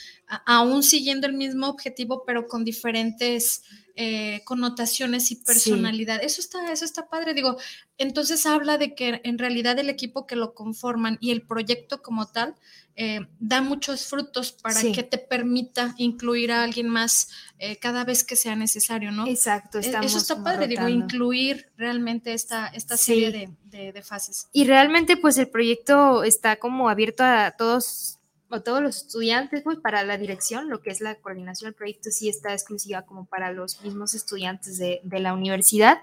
[0.46, 3.64] aún siguiendo el mismo objetivo, pero con diferentes
[3.96, 6.22] eh, connotaciones y personalidad.
[6.22, 7.34] Eso está, eso está padre.
[7.34, 7.56] Digo,
[7.96, 12.28] entonces habla de que en realidad el equipo que lo conforman y el proyecto como
[12.28, 12.54] tal
[13.00, 17.28] eh, da muchos frutos para que te permita incluir a alguien más
[17.60, 19.24] eh, cada vez que sea necesario, ¿no?
[19.28, 24.48] Exacto, e, Eso está padre, digo, incluir realmente esta, esta serie de, de fases.
[24.52, 28.18] Y realmente, pues el proyecto está como abierto a todos
[28.50, 32.10] o todos los estudiantes, pues para la dirección, lo que es la coordinación del proyecto
[32.10, 35.98] sí está exclusiva como para los mismos estudiantes de, la universidad,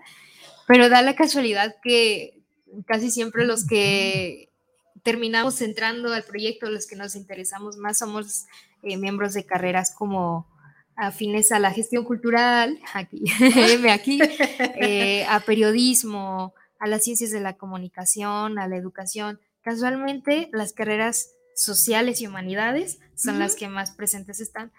[0.65, 2.41] pero da la casualidad que
[2.85, 4.49] casi siempre los que
[5.05, 8.47] terminamos entrando al proyecto, los que nos interesamos más somos
[8.81, 10.47] eh, miembros de carreras como
[10.95, 13.23] afines a la gestión cultural, aquí,
[13.91, 14.19] aquí
[14.81, 19.39] eh, a periodismo, a las ciencias de la comunicación, a la educación.
[19.61, 24.71] Casualmente, las carreras sociales y humanidades son las que más presentes están,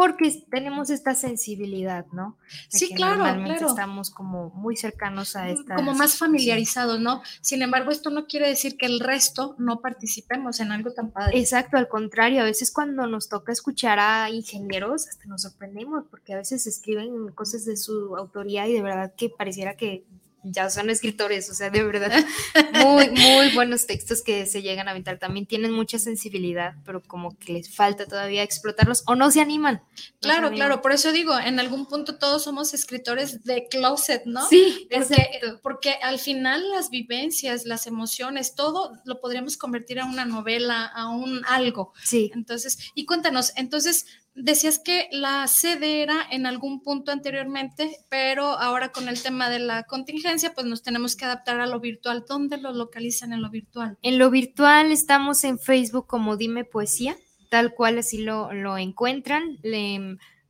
[0.00, 2.38] porque tenemos esta sensibilidad, ¿no?
[2.68, 3.68] sí, claro, claro.
[3.68, 5.74] Estamos como muy cercanos a esta.
[5.74, 7.20] Como más familiarizados, ¿no?
[7.42, 11.38] Sin embargo, esto no quiere decir que el resto no participemos en algo tan padre.
[11.38, 16.32] Exacto, al contrario, a veces cuando nos toca escuchar a ingenieros, hasta nos sorprendemos, porque
[16.32, 20.06] a veces escriben cosas de su autoría y de verdad que pareciera que
[20.42, 22.12] ya son escritores, o sea, de verdad,
[22.84, 25.18] muy, muy buenos textos que se llegan a aventar.
[25.18, 29.82] También tienen mucha sensibilidad, pero como que les falta todavía explotarlos o no se animan.
[30.20, 34.46] claro, claro, por eso digo, en algún punto todos somos escritores de closet, ¿no?
[34.46, 40.24] Sí, porque, porque al final las vivencias, las emociones, todo lo podríamos convertir a una
[40.24, 41.92] novela, a un algo.
[42.02, 42.30] Sí.
[42.34, 48.92] Entonces, y cuéntanos, entonces, Decías que la sede era en algún punto anteriormente, pero ahora
[48.92, 52.24] con el tema de la contingencia, pues nos tenemos que adaptar a lo virtual.
[52.28, 53.98] ¿Dónde lo localizan en lo virtual?
[54.02, 57.16] En lo virtual estamos en Facebook como Dime Poesía,
[57.50, 59.58] tal cual así lo, lo encuentran.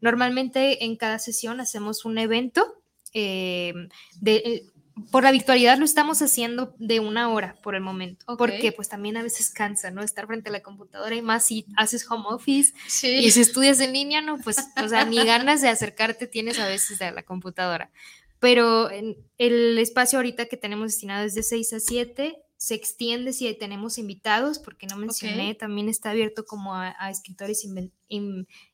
[0.00, 2.80] normalmente en cada sesión hacemos un evento
[3.12, 3.72] eh,
[4.20, 4.66] de,
[5.10, 9.16] por la virtualidad lo estamos haciendo de una hora por el momento, porque pues también
[9.16, 10.02] a veces cansa, ¿no?
[10.02, 12.72] Estar frente a la computadora y más si haces home office
[13.02, 16.66] y si estudias en línea, no, pues, o sea, ni ganas de acercarte tienes a
[16.66, 17.90] veces a la computadora.
[18.38, 23.32] Pero en el espacio ahorita que tenemos destinado es de 6 a 7, se extiende
[23.32, 27.66] si tenemos invitados, porque no mencioné, también está abierto como a, escritores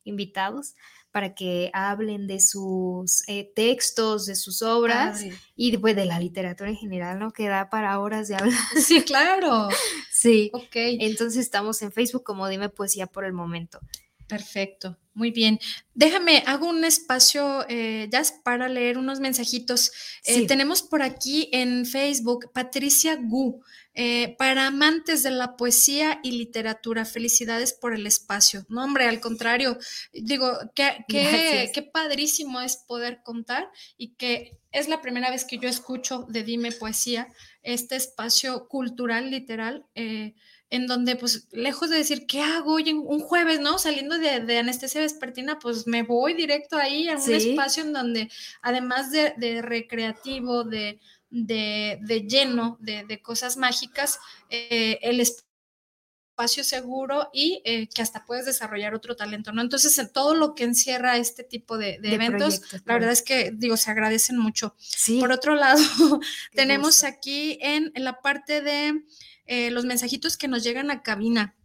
[0.05, 0.75] invitados
[1.17, 5.25] para que hablen de sus eh, textos, de sus obras
[5.57, 7.31] y pues, de la literatura en general, ¿no?
[7.31, 8.53] Que da para horas de hablar.
[8.77, 9.71] Sí, claro.
[10.13, 10.51] sí.
[10.53, 10.75] Ok.
[10.75, 13.81] Entonces estamos en Facebook como Dime Poesía por el momento.
[14.27, 15.61] Perfecto, muy bien.
[15.95, 19.93] Déjame, hago un espacio eh, ya para leer unos mensajitos.
[20.25, 23.63] Eh, tenemos por aquí en Facebook Patricia Gu.
[23.99, 28.67] Eh, para amantes de la poesía y literatura, felicidades por el espacio.
[28.69, 29.79] No, hombre, al contrario,
[30.13, 35.71] digo, qué, qué, padrísimo es poder contar y que es la primera vez que yo
[35.71, 37.29] escucho de Dime Poesía,
[37.63, 39.87] este espacio cultural, literal.
[39.95, 40.35] Eh,
[40.71, 43.79] en donde, pues, lejos de decir, ¿qué hago hoy en un jueves, no?
[43.79, 48.31] Saliendo de, anestesia vespertina, pues me voy directo ahí a un espacio en donde,
[48.63, 51.01] además de recreativo, de,
[51.31, 54.19] de, lleno de, cosas mágicas,
[54.51, 59.63] eh, el espacio seguro y eh, que hasta puedes desarrollar otro talento, ¿no?
[59.63, 63.77] Entonces, en todo lo que encierra este tipo de, eventos, la verdad es que, digo,
[63.77, 64.75] se agradecen mucho.
[65.21, 65.81] Por otro lado,
[66.53, 69.03] tenemos aquí en, la parte de
[69.47, 71.56] eh, los mensajitos que nos llegan a cabina.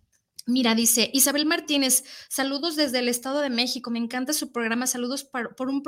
[0.48, 5.24] Mira, dice Isabel Martínez, saludos desde el Estado de México, me encanta su programa, saludos
[5.24, 5.84] por, un,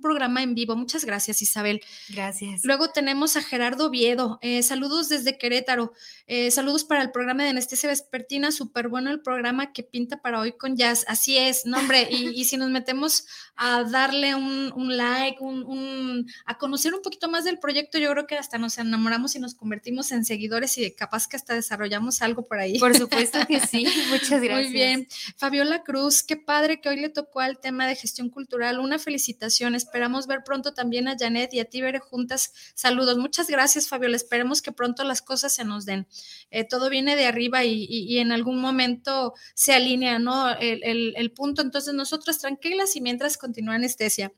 [0.00, 0.76] programa en vivo.
[0.76, 1.80] Muchas gracias, Isabel.
[2.08, 2.60] Gracias.
[2.64, 5.92] Luego tenemos a Gerardo Viedo, eh, saludos desde Querétaro,
[6.26, 10.40] eh, saludos para el programa de Anestesia Vespertina, súper bueno el programa que pinta para
[10.40, 11.04] hoy con jazz.
[11.08, 13.26] Así es, no hombre, y, si nos metemos
[13.56, 18.36] a darle un, like, un, a conocer un poquito más del proyecto, yo creo que
[18.36, 22.58] hasta nos enamoramos y nos convertimos en seguidores y capaz que hasta desarrollamos algo por
[22.58, 22.78] ahí.
[22.78, 23.86] Por supuesto que sí.
[24.10, 24.70] Muchas gracias.
[24.70, 25.08] Muy bien.
[25.36, 28.78] Fabiola Cruz, qué padre que hoy le tocó al tema de gestión cultural.
[28.78, 29.74] Una felicitación.
[29.74, 32.52] Esperamos ver pronto también a Janet y a ti, veré juntas.
[32.74, 33.18] Saludos.
[33.18, 34.16] Muchas gracias, Fabiola.
[34.16, 36.06] Esperemos que pronto las cosas se nos den.
[36.50, 40.50] Eh, todo viene de arriba y, en algún momento se alinea, ¿no?
[40.58, 41.62] El, el punto.
[41.62, 44.32] Entonces, nosotros tranquilas y mientras continúa anestesia.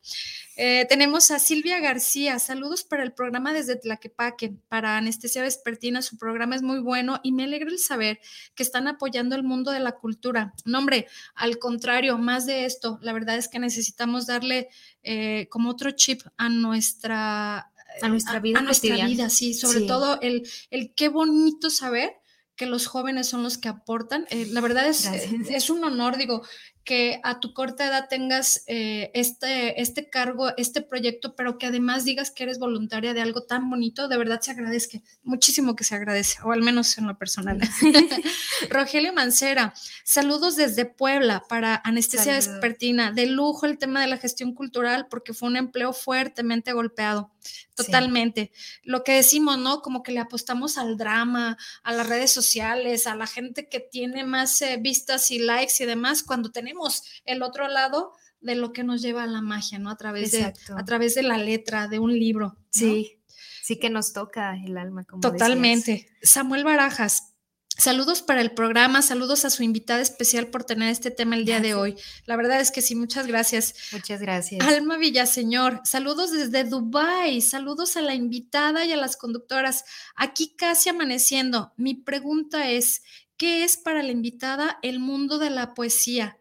[0.60, 2.40] Eh, tenemos a Silvia García.
[2.40, 6.02] Saludos para el programa desde Tlaquepaque, para Anestesia Vespertina.
[6.02, 8.18] Su programa es muy bueno y me alegra el saber
[8.56, 10.54] que están apoyando el mundo de la cultura.
[10.64, 11.06] No, hombre,
[11.36, 12.98] al contrario, más de esto.
[13.02, 14.68] La verdad es que necesitamos darle
[15.04, 17.70] eh, como otro chip a nuestra,
[18.02, 18.58] a nuestra vida.
[18.58, 19.54] A, nuestra vida, sí.
[19.54, 22.16] Sobre todo el, el qué bonito saber
[22.56, 24.26] que los jóvenes son los que aportan.
[24.30, 25.06] Eh, la verdad es,
[25.48, 26.42] es un honor, digo,
[26.84, 32.04] que a tu corta edad tengas eh, este, este cargo, este proyecto, pero que además
[32.04, 35.94] digas que eres voluntaria de algo tan bonito, de verdad se agradezca, muchísimo que se
[35.94, 37.60] agradece, o al menos en lo personal.
[38.70, 39.74] Rogelio Mancera,
[40.04, 45.34] saludos desde Puebla para Anestesia Despertina, de lujo el tema de la gestión cultural porque
[45.34, 47.30] fue un empleo fuertemente golpeado.
[47.74, 48.50] Totalmente.
[48.82, 49.82] Lo que decimos, ¿no?
[49.82, 54.24] Como que le apostamos al drama, a las redes sociales, a la gente que tiene
[54.24, 56.77] más eh, vistas y likes y demás, cuando tenemos
[57.24, 59.90] el otro lado de lo que nos lleva a la magia, ¿no?
[59.90, 62.56] A través, de, a través de la letra, de un libro.
[62.70, 63.20] Sí,
[63.62, 65.04] sí que nos toca el alma.
[65.04, 66.08] Como Totalmente.
[66.22, 67.34] Samuel Barajas,
[67.78, 71.60] Saludos para el programa, saludos a su invitada especial por tener este tema el día
[71.60, 71.94] de hoy.
[72.26, 73.72] La verdad es que sí, muchas gracias.
[73.92, 74.66] Muchas gracias.
[74.66, 79.84] Alma Villaseñor, saludos desde Dubai, saludos a la invitada y a las conductoras.
[80.16, 81.72] Aquí casi amaneciendo.
[81.76, 83.02] Mi pregunta es,
[83.36, 86.36] ¿qué es para la invitada el mundo de la poesía?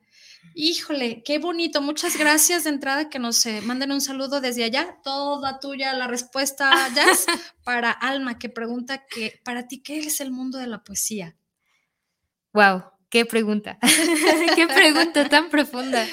[0.60, 1.84] Híjole, qué bonito.
[1.84, 4.98] Muchas gracias de entrada que nos eh, manden un saludo desde allá.
[5.04, 7.28] Toda tuya la respuesta, Jazz,
[7.64, 11.38] para Alma, que pregunta que para ti, ¿qué es el mundo de la poesía?
[12.54, 13.78] Wow, qué pregunta.
[14.56, 16.08] qué pregunta tan profunda.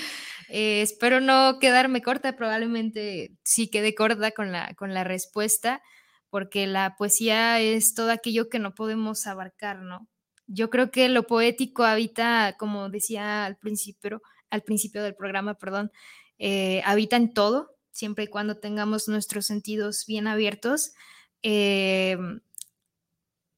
[0.51, 5.81] Eh, espero no quedarme corta, probablemente sí quede corta con la, con la respuesta,
[6.29, 10.07] porque la poesía es todo aquello que no podemos abarcar, ¿no?
[10.47, 14.21] Yo creo que lo poético habita, como decía al principio,
[14.55, 15.93] al principio del programa, perdón,
[16.39, 20.95] eh, habita en todo, siempre y cuando tengamos nuestros sentidos bien abiertos.
[21.43, 22.17] Eh,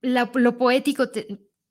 [0.03, 1.05] lo poético,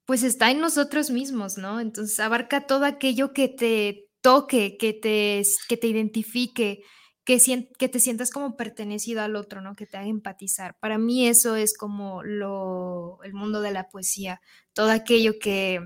[0.05, 1.79] pues está en nosotros mismos, ¿no?
[1.79, 6.83] Entonces abarca todo aquello que te toque, que te, que te identifique,
[7.23, 9.75] que, que te sientas como pertenecido al otro, ¿no?
[9.75, 10.77] Que te haga empatizar.
[10.79, 14.41] Para mí eso es como lo, el mundo de la poesía,
[14.73, 15.79] todo aquello que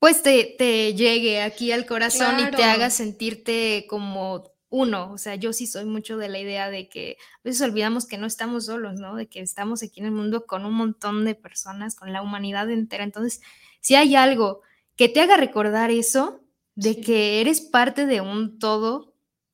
[0.00, 5.34] pues te, te llegue aquí al corazón y te haga sentirte como uno, o sea,
[5.34, 8.66] yo sí soy mucho de la idea de que a veces olvidamos que no estamos
[8.66, 9.14] solos, ¿no?
[9.14, 12.70] De que estamos aquí en el mundo con un montón de personas, con la humanidad
[12.70, 13.04] entera.
[13.04, 13.42] Entonces,
[13.80, 14.62] si hay algo
[14.96, 16.40] que te haga recordar eso,
[16.76, 19.09] de que eres parte de un todo,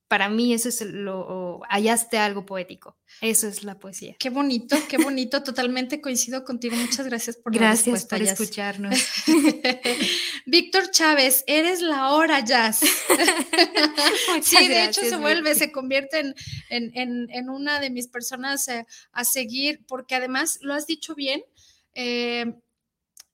[0.07, 2.97] para mí eso es lo, hallaste algo poético.
[3.21, 4.15] Eso es la poesía.
[4.19, 5.43] Qué bonito, qué bonito.
[5.43, 6.75] Totalmente coincido contigo.
[6.75, 8.95] Muchas gracias por gracias por escucharnos.
[10.45, 12.79] Víctor Chávez, eres la hora jazz.
[14.41, 16.35] sí, de hecho se vuelve, se convierte en,
[16.69, 21.41] en, en, una de mis personas eh, a seguir, porque además lo has dicho bien.
[21.95, 22.53] Eh,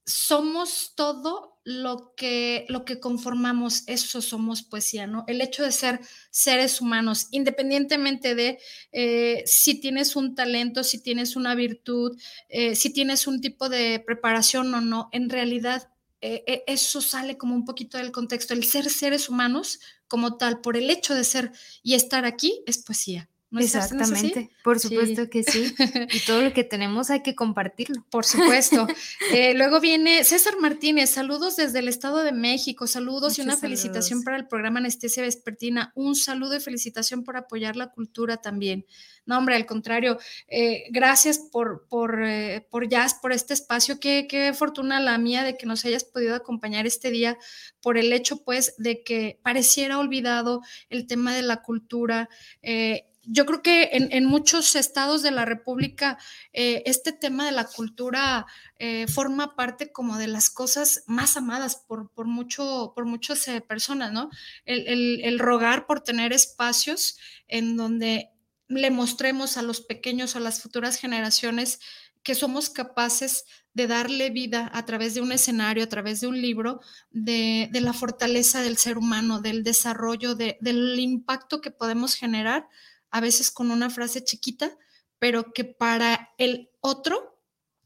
[0.06, 5.24] somos todo lo que, lo que conformamos, eso somos poesía, ¿no?
[5.28, 8.60] El hecho de ser seres humanos, independientemente de
[8.92, 14.04] eh, si tienes un talento, si tienes una virtud, eh, si tienes un tipo de
[14.06, 15.90] preparación o no, en realidad
[16.22, 18.54] eh, eso sale como un poquito del contexto.
[18.54, 21.52] El ser seres humanos como tal, por el hecho de ser
[21.82, 23.30] y estar aquí, es poesía.
[23.60, 25.74] Exactamente, por supuesto que sí.
[26.14, 28.06] Y todo lo que tenemos hay que compartirlo.
[28.10, 28.88] Por supuesto.
[29.34, 34.24] Eh, luego viene César Martínez, saludos desde el Estado de México, saludos y una felicitación
[34.24, 38.86] para el programa Anestesia Vespertina, un saludo y felicitación por apoyar la cultura también.
[39.26, 44.00] No, hombre, al contrario, eh, gracias por, por, eh, por Jazz, por este espacio.
[44.00, 47.38] Qué, qué fortuna la mía de que nos hayas podido acompañar este día
[47.82, 52.30] por el hecho, pues, de que pareciera olvidado el tema de la cultura
[53.26, 56.18] yo creo que en, muchos estados de la República
[56.52, 58.46] eh, este tema de la cultura
[58.78, 63.62] eh, forma parte como de las cosas más amadas por, por, mucho, por muchas eh,
[63.62, 64.30] personas, ¿no?
[64.66, 67.18] El, rogar por tener espacios
[67.48, 68.30] en donde
[68.68, 71.80] le mostremos a los pequeños o a las futuras generaciones
[72.24, 76.42] que somos capaces de darle vida a través de un escenario, a través de un
[76.42, 76.80] libro,
[77.12, 82.68] de, la fortaleza del ser humano, del desarrollo, del impacto que podemos generar
[83.14, 84.76] a veces con una frase chiquita,
[85.20, 87.40] pero que para el otro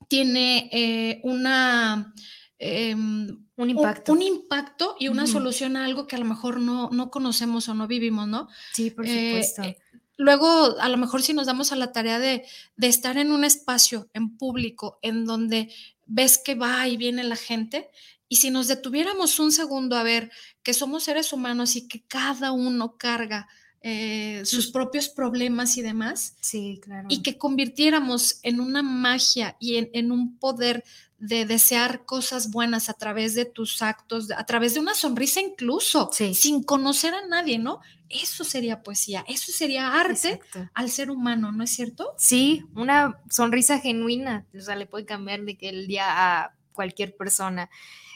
[0.08, 2.14] tiene eh, una...
[2.58, 4.14] Em, un impacto.
[4.14, 7.74] Un, impacto y una solución a algo que a lo mejor no, no conocemos o
[7.74, 8.48] no vivimos, ¿no?
[8.74, 9.64] Sí, por eh, supuesto.
[9.64, 9.78] Eh,
[10.16, 12.46] luego, a lo mejor si nos damos a la tarea de,
[12.78, 15.70] de, estar en un espacio, en público, en donde
[16.06, 17.90] ves que va y viene la gente,
[18.30, 20.32] y si nos detuviéramos un segundo a ver
[20.64, 23.50] que somos seres humanos y que cada uno carga
[23.82, 26.36] eh, sus propios problemas y demás.
[26.40, 27.08] Sí, claro.
[27.10, 30.84] Y que convirtiéramos en una magia y en, un poder
[31.20, 36.10] de desear cosas buenas a través de tus actos, a través de una sonrisa incluso,
[36.12, 37.80] sin conocer a nadie, ¿no?
[38.10, 40.40] Eso sería poesía, eso sería arte
[40.74, 42.14] al ser humano, ¿no es cierto?
[42.18, 47.16] Sí, una sonrisa genuina, o sea, le puede cambiar de que el día a cualquier
[47.16, 47.70] persona.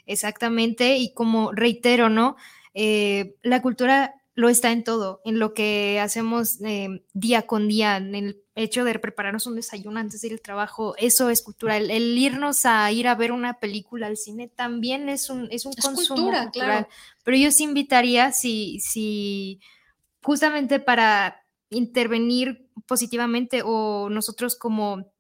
[0.06, 2.36] Exactamente, y como reitero, ¿no?
[2.74, 7.98] Eh, la cultura lo está en todo, en lo que hacemos eh, día con día,
[7.98, 11.78] en el hecho de prepararnos un desayuno antes de ir al trabajo, eso es cultura.
[11.78, 15.74] El, irnos a ir a ver una película al cine también es un, es un
[15.74, 16.52] consumo cultural.
[16.52, 16.88] Claro.
[17.24, 19.62] Pero yo sí invitaría, si, si
[20.24, 25.14] justamente para intervenir positivamente o nosotros como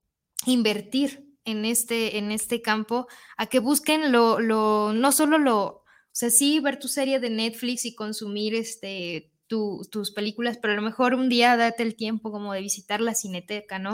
[0.47, 3.07] invertir en este, en este campo,
[3.37, 5.80] a que busquen lo, lo, no solo lo
[6.11, 10.75] o sea, sí, ver tu serie de Netflix y consumir este, tus películas, pero a
[10.75, 13.93] lo mejor un día date el tiempo como de visitar la cineteca, ¿no?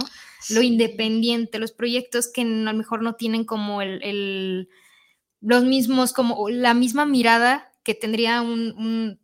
[0.49, 4.69] Lo independiente, los proyectos que a lo mejor no tienen como el,
[5.41, 9.19] los mismos, como la misma mirada que tendría un,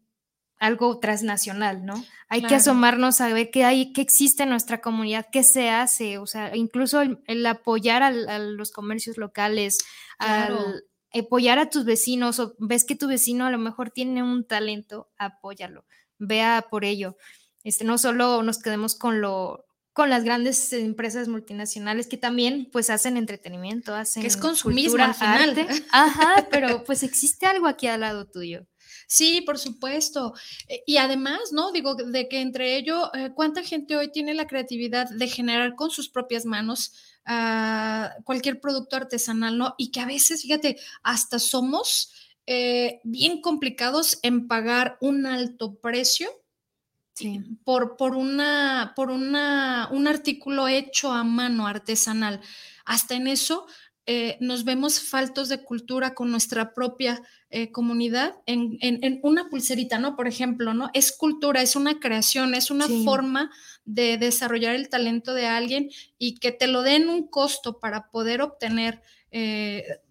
[0.59, 2.03] algo transnacional, ¿no?
[2.29, 6.17] Hay que asomarnos a ver qué hay, qué existe en nuestra comunidad, qué se hace,
[6.17, 9.79] o sea, incluso el, apoyar a los comercios locales,
[10.17, 10.83] al
[11.13, 15.09] apoyar a tus vecinos, o ves que tu vecino a lo mejor tiene un talento,
[15.17, 15.85] apóyalo
[16.27, 17.17] vea por ello.
[17.63, 22.89] Este, no solo nos quedemos con lo con las grandes empresas multinacionales que también pues
[22.89, 25.55] hacen entretenimiento, hacen que es consumismo al final.
[25.91, 28.65] Ajá, pero pues existe algo aquí al lado tuyo.
[29.05, 30.33] Sí, por supuesto.
[30.67, 31.71] Eh, y además, ¿no?
[31.71, 35.91] Digo, de que entre ello, eh, ¿cuánta gente hoy tiene la creatividad de generar con
[35.91, 39.75] sus propias manos ah, cualquier producto artesanal, ¿no?
[39.77, 42.11] Y que a veces, fíjate, hasta somos
[42.45, 46.29] eh, bien complicados en pagar un alto precio
[47.63, 52.41] por, por, una, por una, un artículo hecho a mano artesanal.
[52.85, 53.65] Hasta en eso
[54.05, 59.97] eh, nos vemos faltos de cultura con nuestra propia eh, comunidad en, en, una pulserita,
[59.97, 60.17] ¿no?
[60.17, 60.89] Por ejemplo, ¿no?
[60.93, 63.51] Es cultura, es una creación, es una forma
[63.85, 68.41] de desarrollar el talento de alguien y que te lo den un costo para poder
[68.41, 69.01] obtener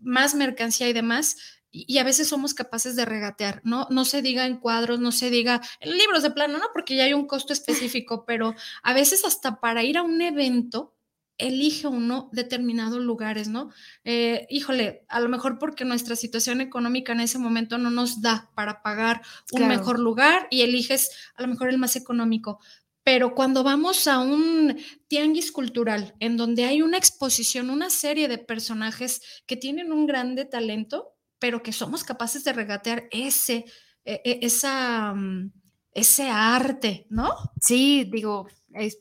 [0.01, 1.37] más mercancía y demás,
[1.71, 3.87] y a veces somos capaces de regatear, ¿no?
[3.91, 6.67] No se diga en cuadros, no se diga en libros de plano, ¿no?
[6.75, 10.95] Porque ya hay un costo específico, pero a veces hasta para ir a un evento,
[11.39, 13.71] elige uno determinados lugares, ¿no?
[14.05, 18.51] Eh, híjole, a lo mejor porque nuestra situación económica en ese momento no nos da
[18.55, 22.61] para pagar un mejor lugar y eliges a lo mejor el más económico.
[23.05, 24.79] Pero cuando vamos a un
[25.09, 30.45] tianguis cultural en donde hay una exposición, una serie de personajes que tienen un grande
[30.45, 33.65] talento, pero que somos capaces de regatear ese,
[34.05, 35.53] e, e, esa, mm,
[35.95, 37.35] ese arte, ¿no?
[37.61, 38.47] Sí, digo,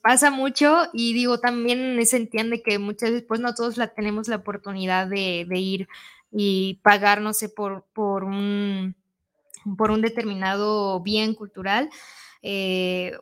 [0.01, 4.27] pasa mucho y digo, también se entiende que muchas veces, pues no todos la, tenemos
[4.27, 5.87] la oportunidad de, ir
[6.31, 8.95] y pagar, no sé, por, por, un,
[9.77, 11.89] por un determinado bien cultural
[12.41, 13.13] eh,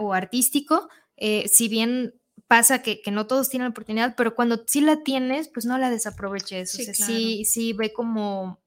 [0.00, 0.88] o artístico.
[1.16, 2.14] Eh, si bien
[2.48, 5.90] pasa que, no todos tienen la oportunidad, pero cuando sí la tienes, pues no la
[5.90, 6.72] desaproveches.
[6.72, 8.63] Sí, o sea, sí, sí ve como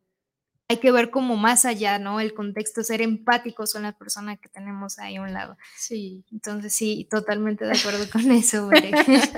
[0.69, 2.19] hay que ver como más allá, ¿no?
[2.19, 5.57] El contexto, ser empáticos con la persona que tenemos ahí a un lado.
[5.77, 6.25] Sí.
[6.29, 8.69] Entonces, sí, totalmente de acuerdo con eso.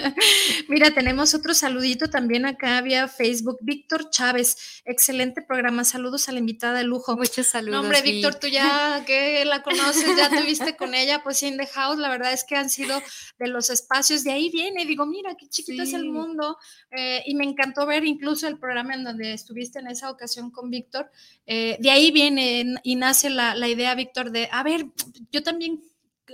[0.70, 3.60] Mira, tenemos otro saludito también acá vía Facebook.
[3.62, 5.84] Víctor Chávez, excelente programa.
[5.84, 7.16] Saludos a la invitada de lujo.
[7.16, 7.76] Muchos saludos.
[7.76, 11.68] No, hombre, Víctor, tú ya que la conoces, ya tuviste con ella, pues in the
[11.68, 13.00] house, la verdad es que han sido
[13.38, 16.58] de los espacios, de ahí viene, digo, mira, qué chiquito es el mundo.
[16.90, 20.72] Eh, y me encantó ver incluso el programa en donde estuviste en esa ocasión con
[20.72, 21.12] Víctor
[21.46, 24.86] eh, de ahí viene y nace la, idea, Víctor, de, a ver,
[25.32, 25.82] yo también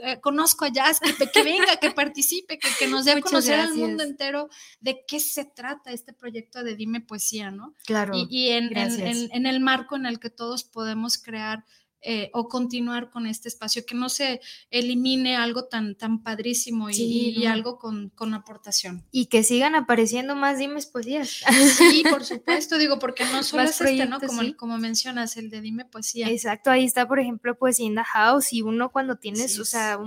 [0.03, 4.03] eh, conozco a Jazz, que, venga, que participe, que, nos dé a conocer al mundo
[4.03, 4.49] entero
[4.81, 7.75] de qué se trata este proyecto de Dime Poesía, ¿no?
[7.85, 8.13] Claro.
[8.29, 11.63] Y, en, en, el marco en el que todos podemos crear
[12.01, 14.39] eh, o continuar con este espacio, que no se
[14.69, 19.03] elimine algo tan, tan padrísimo y, algo con, con, aportación.
[19.11, 21.41] Y que sigan apareciendo más Dimes Poesías.
[21.77, 24.19] Sí, por supuesto, digo, porque no solo es este, ¿no?
[24.19, 26.29] Como, como mencionas, el de Dime Poesía.
[26.29, 29.97] Exacto, ahí está, por ejemplo, Poesía in the House y uno cuando tienes, o sea,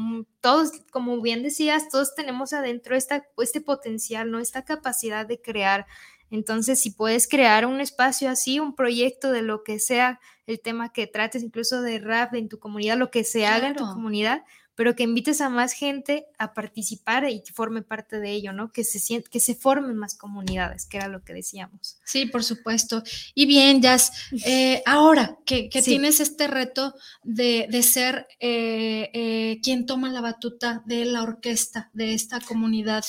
[0.40, 4.38] todos, como bien decías, todos tenemos adentro esta, este potencial, ¿no?
[4.38, 5.86] Esta capacidad de crear
[6.30, 10.92] entonces, si puedes crear un espacio así, un proyecto de lo que sea el tema
[10.92, 14.42] que trates, incluso de rap en tu comunidad, lo que se haga en tu comunidad,
[14.74, 18.72] pero que invites a más gente a participar y que forme parte de ello, ¿no?
[18.72, 21.98] Que se, que se formen más comunidades, que era lo que decíamos.
[22.02, 23.02] Sí, por supuesto.
[23.34, 24.10] Y bien, Jazz,
[24.46, 26.94] eh, ahora que, tienes este reto
[27.24, 33.04] de, ser eh, eh, quien toma la batuta de la orquesta de esta comunidad,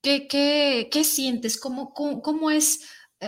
[0.00, 1.58] ¿Qué, qué, sientes?
[1.58, 2.86] ¿Cómo, cómo, es eh,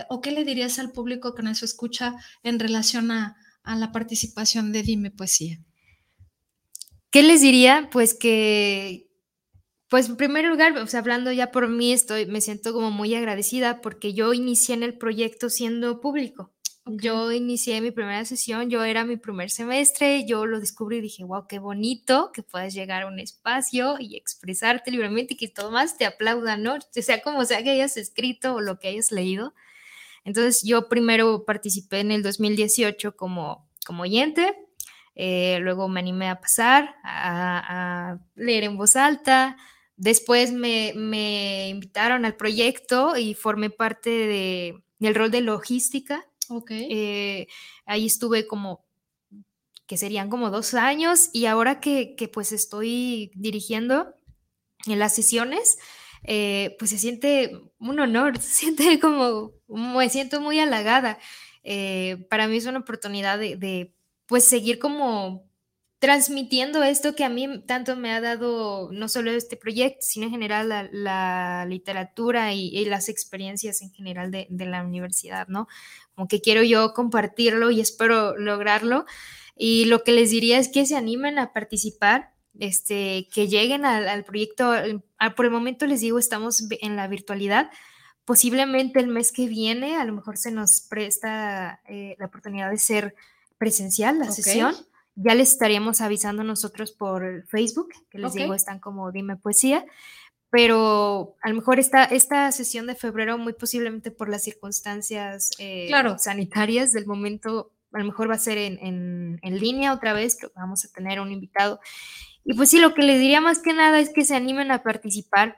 [0.09, 4.83] o qué le dirías al público que nos escucha en relación a, la participación de
[4.83, 5.59] Dime Poesía?
[7.11, 7.89] ¿Qué les diría?
[7.91, 9.09] Pues que,
[9.89, 13.13] pues en primer lugar, o sea, hablando ya por mí, estoy, me siento como muy
[13.13, 16.51] agradecida porque yo inicié en el proyecto siendo público.
[16.85, 21.23] Yo inicié mi primera sesión, yo era mi primer semestre, yo lo descubrí y dije,
[21.23, 25.69] wow, qué bonito que puedas llegar a un espacio y expresarte libremente y que todo
[25.69, 26.75] más te aplaudan, ¿no?
[26.75, 29.53] O sea, como sea que hayas escrito o lo que hayas leído.
[30.23, 34.55] Entonces yo primero participé en el 2018 como, como oyente,
[35.15, 39.57] eh, luego me animé a pasar, a, leer en voz alta,
[39.97, 46.71] después me, me, invitaron al proyecto y formé parte de, del rol de logística Ok.
[46.71, 47.47] Eh,
[47.85, 48.83] ahí estuve como
[49.87, 54.15] que serían como dos años, y ahora que, que pues estoy dirigiendo
[54.85, 55.77] en las sesiones,
[56.23, 61.17] eh, pues se siente un honor, se siente como, me siento muy halagada.
[61.63, 63.93] Eh, para mí es una oportunidad de, de,
[64.25, 65.49] pues seguir como
[65.99, 70.31] transmitiendo esto que a mí tanto me ha dado no solo este proyecto, sino en
[70.31, 75.67] general la, la literatura y, y, las experiencias en general de, de, la universidad, ¿no?
[76.15, 79.05] Como que quiero yo compartirlo y espero lograrlo.
[79.55, 84.09] Y lo que les diría es que se animen a participar, este, que lleguen al,
[84.09, 84.73] al proyecto.
[85.35, 87.69] Por el momento les digo, estamos en la virtualidad.
[88.25, 92.77] Posiblemente el mes que viene a lo mejor se nos presta eh, la oportunidad de
[92.77, 93.15] ser
[93.57, 94.43] presencial la okay.
[94.43, 94.75] sesión
[95.15, 98.43] ya les estaríamos avisando nosotros por Facebook, que les okay.
[98.43, 99.85] digo, están como Dime Poesía,
[100.49, 105.87] pero a lo mejor esta, esta sesión de febrero, muy posiblemente por las circunstancias eh,
[105.87, 106.17] claro.
[106.17, 110.37] sanitarias del momento, a lo mejor va a ser en, en, en línea otra vez,
[110.55, 111.79] vamos a tener un invitado.
[112.43, 114.81] Y pues sí, lo que les diría más que nada es que se animen a
[114.81, 115.57] participar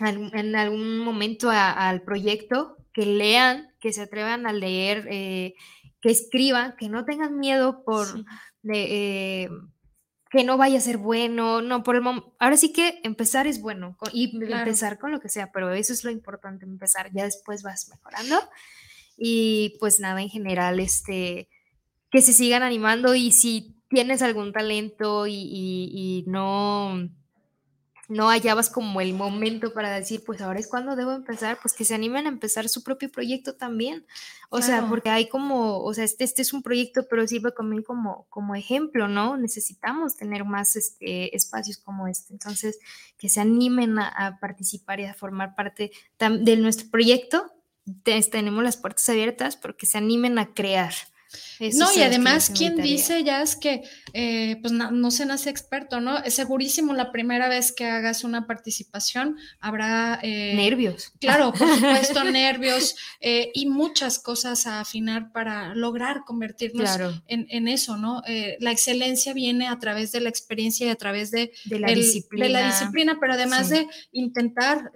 [0.00, 5.54] en algún momento a, al proyecto, que lean, que se atrevan a leer, eh,
[6.00, 8.06] que escriban, que no tengan miedo por...
[8.06, 8.24] Sí
[8.62, 9.50] de eh,
[10.30, 13.62] que no vaya a ser bueno, no, por el momento, ahora sí que empezar es
[13.62, 14.58] bueno y claro.
[14.58, 18.36] empezar con lo que sea, pero eso es lo importante, empezar, ya después vas mejorando
[19.16, 21.48] y pues nada, en general, este,
[22.10, 27.08] que se sigan animando y si tienes algún talento y, y, y no,
[28.08, 31.84] no hallabas como el momento para decir, pues ahora es cuando debo empezar, pues que
[31.84, 34.06] se animen a empezar su propio proyecto también.
[34.48, 34.72] O claro.
[34.72, 38.26] sea, porque hay como, o sea, este, este es un proyecto, pero sirve también como,
[38.30, 39.36] como ejemplo, ¿no?
[39.36, 42.32] Necesitamos tener más este, espacios como este.
[42.32, 42.78] Entonces,
[43.18, 47.52] que se animen a, a participar y a formar parte de nuestro proyecto.
[48.04, 50.94] tenemos las puertas abiertas, pero que se animen a crear.
[51.58, 55.50] Eso no, y además, ¿quién dice ya es que eh, pues no, no, se nace
[55.50, 56.18] experto, ¿no?
[56.18, 60.18] Es segurísimo la primera vez que hagas una participación habrá...
[60.22, 61.12] Eh, nervios.
[61.20, 67.22] Claro, por supuesto, nervios eh, y muchas cosas a afinar para lograr convertirnos claro.
[67.26, 68.22] en, en, eso, ¿no?
[68.60, 71.96] La excelencia viene a través de la experiencia y a través de, de, la, el,
[71.96, 72.46] disciplina.
[72.46, 73.74] de la disciplina, pero además sí.
[73.74, 74.90] de intentar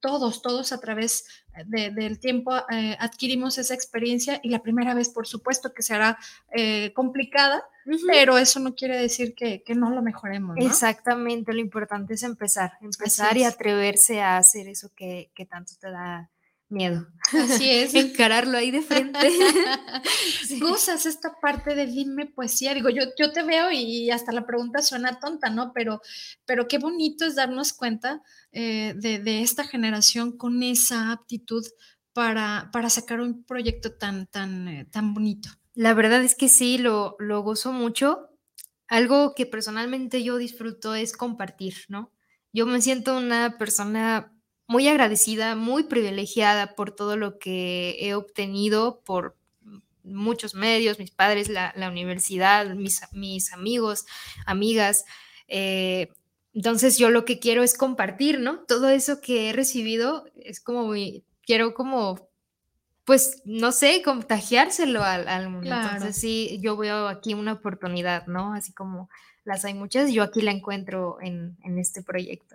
[0.00, 1.24] todos, todos a través
[1.66, 6.18] de, del tiempo eh, adquirimos esa experiencia y la primera vez, por supuesto, que será
[6.52, 8.06] eh, complicada, uh -huh.
[8.06, 10.56] pero eso no quiere decir que, que no lo mejoremos.
[10.56, 10.66] ¿no?
[10.66, 15.90] Exactamente, lo importante es empezar, empezar y atreverse a hacer eso que, que tanto te
[15.90, 16.30] da
[16.70, 17.06] miedo.
[17.32, 17.94] Así es.
[17.94, 19.18] Encararlo ahí de frente.
[20.46, 20.60] sí.
[20.60, 22.74] Gozas esta parte de dime poesía.
[22.74, 25.72] Digo, yo, yo te veo y hasta la pregunta suena tonta, ¿no?
[25.72, 26.00] Pero,
[26.46, 31.64] pero qué bonito es darnos cuenta eh, de, de, esta generación con esa aptitud
[32.12, 35.50] para, para sacar un proyecto tan, tan, eh, tan bonito.
[35.74, 38.28] La verdad es que sí, lo, lo gozo mucho.
[38.88, 42.12] Algo que personalmente yo disfruto es compartir, ¿no?
[42.52, 44.36] Yo me siento una persona
[44.70, 49.36] muy agradecida, muy privilegiada por todo lo que he obtenido, por
[50.04, 54.06] muchos medios, mis padres, la, la universidad, mis, mis, amigos,
[54.46, 55.06] amigas.
[55.48, 56.12] Eh,
[56.54, 58.60] entonces yo lo que quiero es compartir, ¿no?
[58.60, 62.28] Todo eso que he recibido es como, muy, quiero como,
[63.04, 65.66] pues, no sé, contagiárselo al, al mundo.
[65.66, 65.96] Claro.
[65.96, 68.54] Entonces sí, yo veo aquí una oportunidad, ¿no?
[68.54, 69.10] Así como
[69.42, 72.54] las hay muchas, yo aquí la encuentro en, en este proyecto.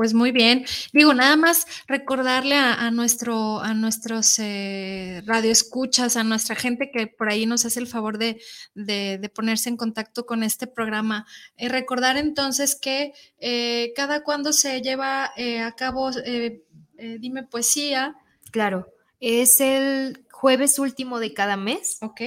[0.00, 0.64] Pues muy bien.
[0.94, 7.06] Digo, nada más recordarle a, a nuestro, a nuestros eh, radioescuchas, a nuestra gente que
[7.06, 8.40] por ahí nos hace el favor de,
[8.74, 11.26] de, de ponerse en contacto con este programa.
[11.58, 16.62] Eh, recordar entonces que eh, cada cuando se lleva eh, a cabo, eh,
[16.96, 18.16] dime poesía.
[18.52, 18.88] Claro,
[19.20, 21.98] es el jueves último de cada mes.
[22.00, 22.22] Ok.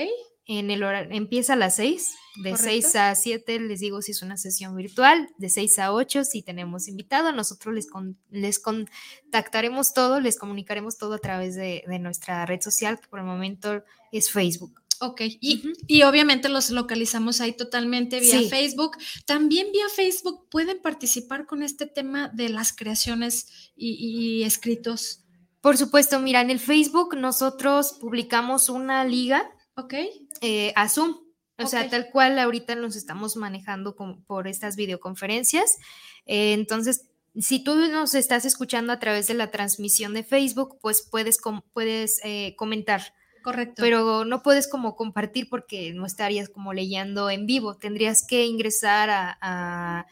[0.46, 2.90] En el hora, empieza a las seis de Correcto.
[2.90, 6.42] 6 a 7 les digo si es una sesión virtual, de 6 a 8 si
[6.42, 12.00] tenemos invitado, nosotros les, con, les contactaremos todo, les comunicaremos todo a través de, de,
[12.00, 14.82] nuestra red social, que por el momento es Facebook.
[15.00, 15.78] Ok, y, uh -huh.
[15.88, 18.50] y obviamente los localizamos ahí totalmente vía sí.
[18.50, 18.98] Facebook.
[19.26, 25.24] También vía Facebook pueden participar con este tema de las creaciones y, y escritos.
[25.62, 29.94] Por supuesto, mira, en el Facebook nosotros publicamos una liga Ok.
[30.42, 31.12] Eh, a Zoom.
[31.12, 31.22] O
[31.56, 31.68] okay.
[31.68, 35.78] sea, tal cual ahorita nos estamos manejando con, por estas videoconferencias.
[36.26, 37.10] Eh, entonces,
[37.40, 41.62] si tú nos estás escuchando a través de la transmisión de Facebook, pues puedes, com
[41.74, 43.14] puedes eh, comentar.
[43.44, 43.82] Correcto.
[43.82, 47.76] Pero no puedes como compartir porque no estarías como leyendo en vivo.
[47.76, 50.08] Tendrías que ingresar a, a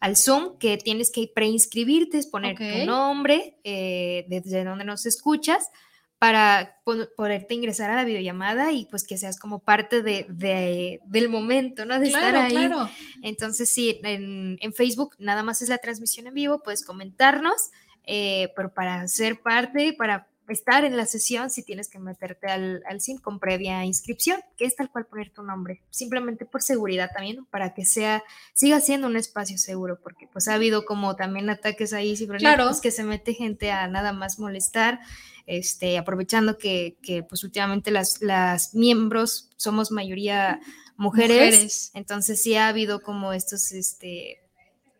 [0.00, 2.80] al Zoom, que tienes que preinscribirte, poner okay.
[2.80, 5.70] tu nombre, eh, desde donde nos escuchas,
[6.18, 6.80] para
[7.16, 12.00] poderte ingresar a la videollamada y pues que seas como parte de, del momento, ¿no?
[12.00, 12.52] De estar ahí.
[12.52, 12.88] Claro.
[13.22, 17.70] Entonces, sí, en, Facebook nada más es la transmisión en vivo, puedes comentarnos,
[18.04, 22.82] eh, pero para ser parte, para estar en la sesión, si tienes que meterte al,
[22.88, 27.10] al SIM con previa inscripción, que es tal cual poner tu nombre, simplemente por seguridad
[27.14, 28.22] también, para que sea,
[28.54, 32.70] siga siendo un espacio seguro, porque pues ha habido como también ataques ahí, claro.
[32.82, 35.00] que se mete gente a nada más molestar,
[35.46, 40.60] este, aprovechando que, que pues últimamente las, las miembros somos mayoría
[40.96, 44.40] mujeres, entonces sí ha habido como estos, este,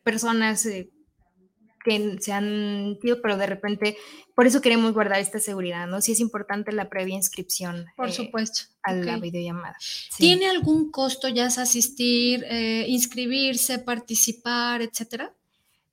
[0.06, 0.88] personas eh,
[1.86, 3.96] que se han ido, pero de repente,
[4.34, 6.00] por eso queremos guardar esta seguridad, ¿no?
[6.00, 7.86] Sí es importante la previa inscripción.
[7.96, 8.62] Por eh, supuesto.
[8.82, 9.76] A la videollamada.
[10.16, 15.32] ¿Tiene algún costo ya asistir, eh, inscribirse, participar, etcétera?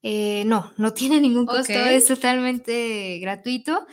[0.02, 3.86] Eh, no, no tiene ningún costo, es totalmente gratuito.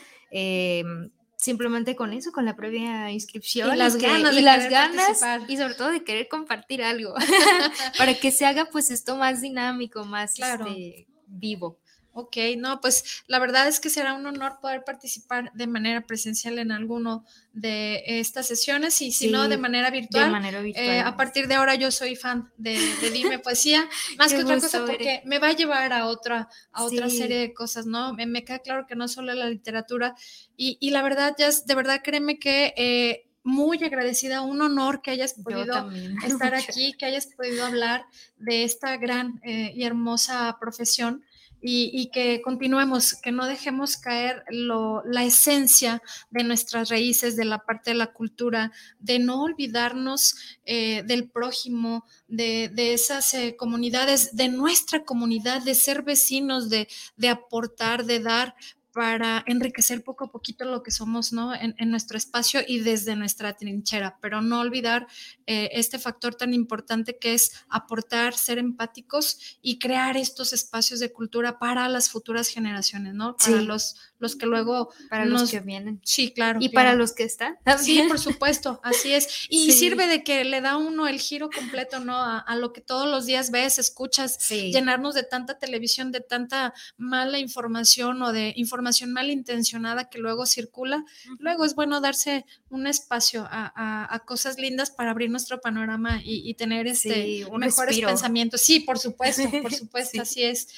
[1.37, 3.75] simplemente con eso, con la previa inscripción.
[3.75, 4.35] Y las ganas.
[4.35, 7.15] Y las ganas, y sobre todo de querer compartir algo,
[7.99, 11.79] para que se haga pues esto más dinámico, más este, vivo.
[12.13, 16.59] Ok, no, pues la verdad es que será un honor poder participar de manera presencial
[16.59, 20.25] en alguno de estas sesiones y si no, de manera virtual.
[20.25, 20.87] De manera virtual.
[20.87, 22.81] Eh, a partir de ahora yo soy fan de,
[23.13, 23.89] Dime Poesía,
[24.19, 27.55] más que otra cosa porque me va a llevar a otra, a otra serie de
[27.55, 28.13] cosas, ¿no?
[28.15, 30.17] Me, queda claro que no solo la literatura
[30.57, 32.75] y, la verdad, ya de verdad créeme que...
[32.77, 35.91] Eh, muy agradecida, un honor que hayas podido
[36.27, 38.05] estar aquí, que hayas podido hablar
[38.37, 41.25] de esta gran eh, y hermosa profesión
[41.63, 47.91] y, que continuemos, que no dejemos caer la esencia de nuestras raíces, de la parte
[47.91, 50.35] de la cultura, de no olvidarnos
[50.65, 56.89] eh, del prójimo, de, esas eh, comunidades, de nuestra comunidad, de ser vecinos, de
[57.29, 58.55] aportar, de dar,
[58.93, 61.55] para enriquecer poco a poquito lo que somos ¿no?
[61.55, 65.07] en, nuestro espacio y desde nuestra trinchera, pero no olvidar
[65.47, 71.13] eh, este factor tan importante que es aportar, ser empáticos y crear estos espacios de
[71.13, 73.37] cultura para las futuras generaciones, ¿no?
[73.37, 74.93] Para los, los que luego...
[75.09, 76.01] Para los que vienen.
[76.05, 76.61] Sí, claro.
[76.63, 77.59] Y para los que están.
[77.79, 79.29] Sí, por supuesto, así es.
[79.51, 82.17] Y sirve de que le da uno el giro completo, ¿no?
[82.17, 87.39] A, lo que todos los días ves, escuchas, llenarnos de tanta televisión, de tanta mala
[87.39, 91.05] información o de información malintencionada que luego circula,
[91.39, 96.87] luego es bueno darse un espacio a, cosas lindas para abrir nuestro panorama y, tener
[96.87, 98.61] este mejores pensamientos.
[98.61, 100.69] Sí, por supuesto, por supuesto, así es.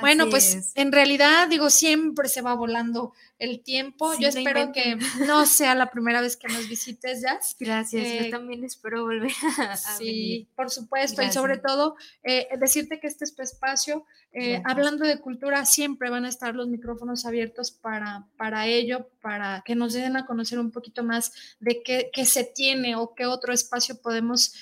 [0.00, 4.12] Bueno, pues en realidad digo, siempre se va volando el tiempo.
[4.18, 7.56] yo espero que no sea la primera vez que nos visites, Jazz.
[7.58, 13.00] Gracias, yo eh, también espero volver a, Sí, por supuesto, y sobre todo eh, decirte
[13.00, 14.04] que este es tu espacio.
[14.32, 19.62] Eh, hablando de cultura, siempre van a estar los micrófonos abiertos para, para ello, para
[19.64, 23.24] que nos den a conocer un poquito más de qué, qué se tiene o qué
[23.24, 24.54] otro espacio podemos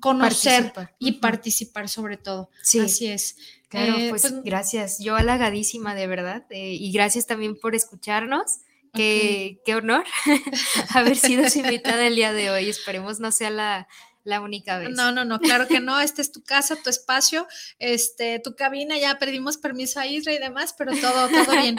[0.00, 2.50] conocer y participar sobre todo.
[2.62, 2.80] Sí.
[2.80, 3.36] Así es.
[3.68, 4.98] Claro, eh, pues, pues, gracias.
[4.98, 8.58] Yo halagadísima de verdad eh, y gracias también por escucharnos.
[8.92, 10.04] Qué, qué honor
[10.94, 12.68] haber sido su invitada el día de hoy.
[12.68, 13.86] Esperemos no sea la,
[14.24, 14.90] la única vez.
[14.90, 16.00] No, no, no, claro que no.
[16.00, 17.46] Este es tu casa, tu espacio,
[17.78, 18.98] este, tu cabina.
[18.98, 21.76] Ya pedimos permiso a Isra y demás, pero todo, todo bien.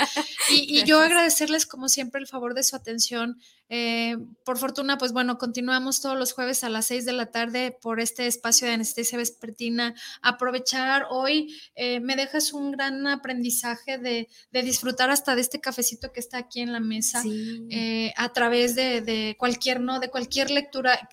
[0.49, 3.41] Y, y yo agradecerles como siempre el favor de su atención.
[3.73, 7.71] Eh, por fortuna, pues bueno, continuamos todos los jueves a las seis de la tarde
[7.81, 9.95] por este espacio de anestesia vespertina.
[10.21, 16.19] Aprovechar hoy, eh, me dejas un gran aprendizaje de, disfrutar hasta de este cafecito que
[16.19, 17.23] está aquí en la mesa,
[17.69, 20.01] eh, a través de, cualquier, ¿no?
[20.01, 21.07] De cualquier lectura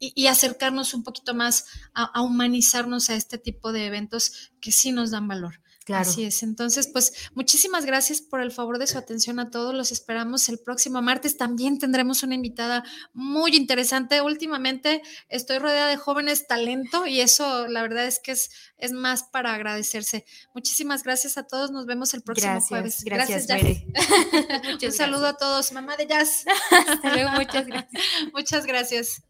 [0.00, 5.12] y, acercarnos un poquito más a humanizarnos a este tipo de eventos que sí nos
[5.12, 5.60] dan valor.
[5.94, 6.42] Así es.
[6.42, 9.74] Entonces, pues muchísimas gracias por el favor de su atención a todos.
[9.74, 11.36] Los esperamos el próximo martes.
[11.36, 14.20] También tendremos una invitada muy interesante.
[14.20, 19.24] Últimamente estoy rodeada de jóvenes talento y eso la verdad es que es, es más
[19.24, 20.24] para agradecerse.
[20.54, 21.70] Muchísimas gracias a todos.
[21.70, 23.04] Nos vemos el próximo jueves.
[23.04, 23.82] Gracias, gracias
[24.82, 25.72] Un saludo a todos.
[25.72, 26.44] Mamá de Jazz.
[26.88, 28.02] Hasta luego, muchas gracias.
[28.32, 29.22] muchas gracias.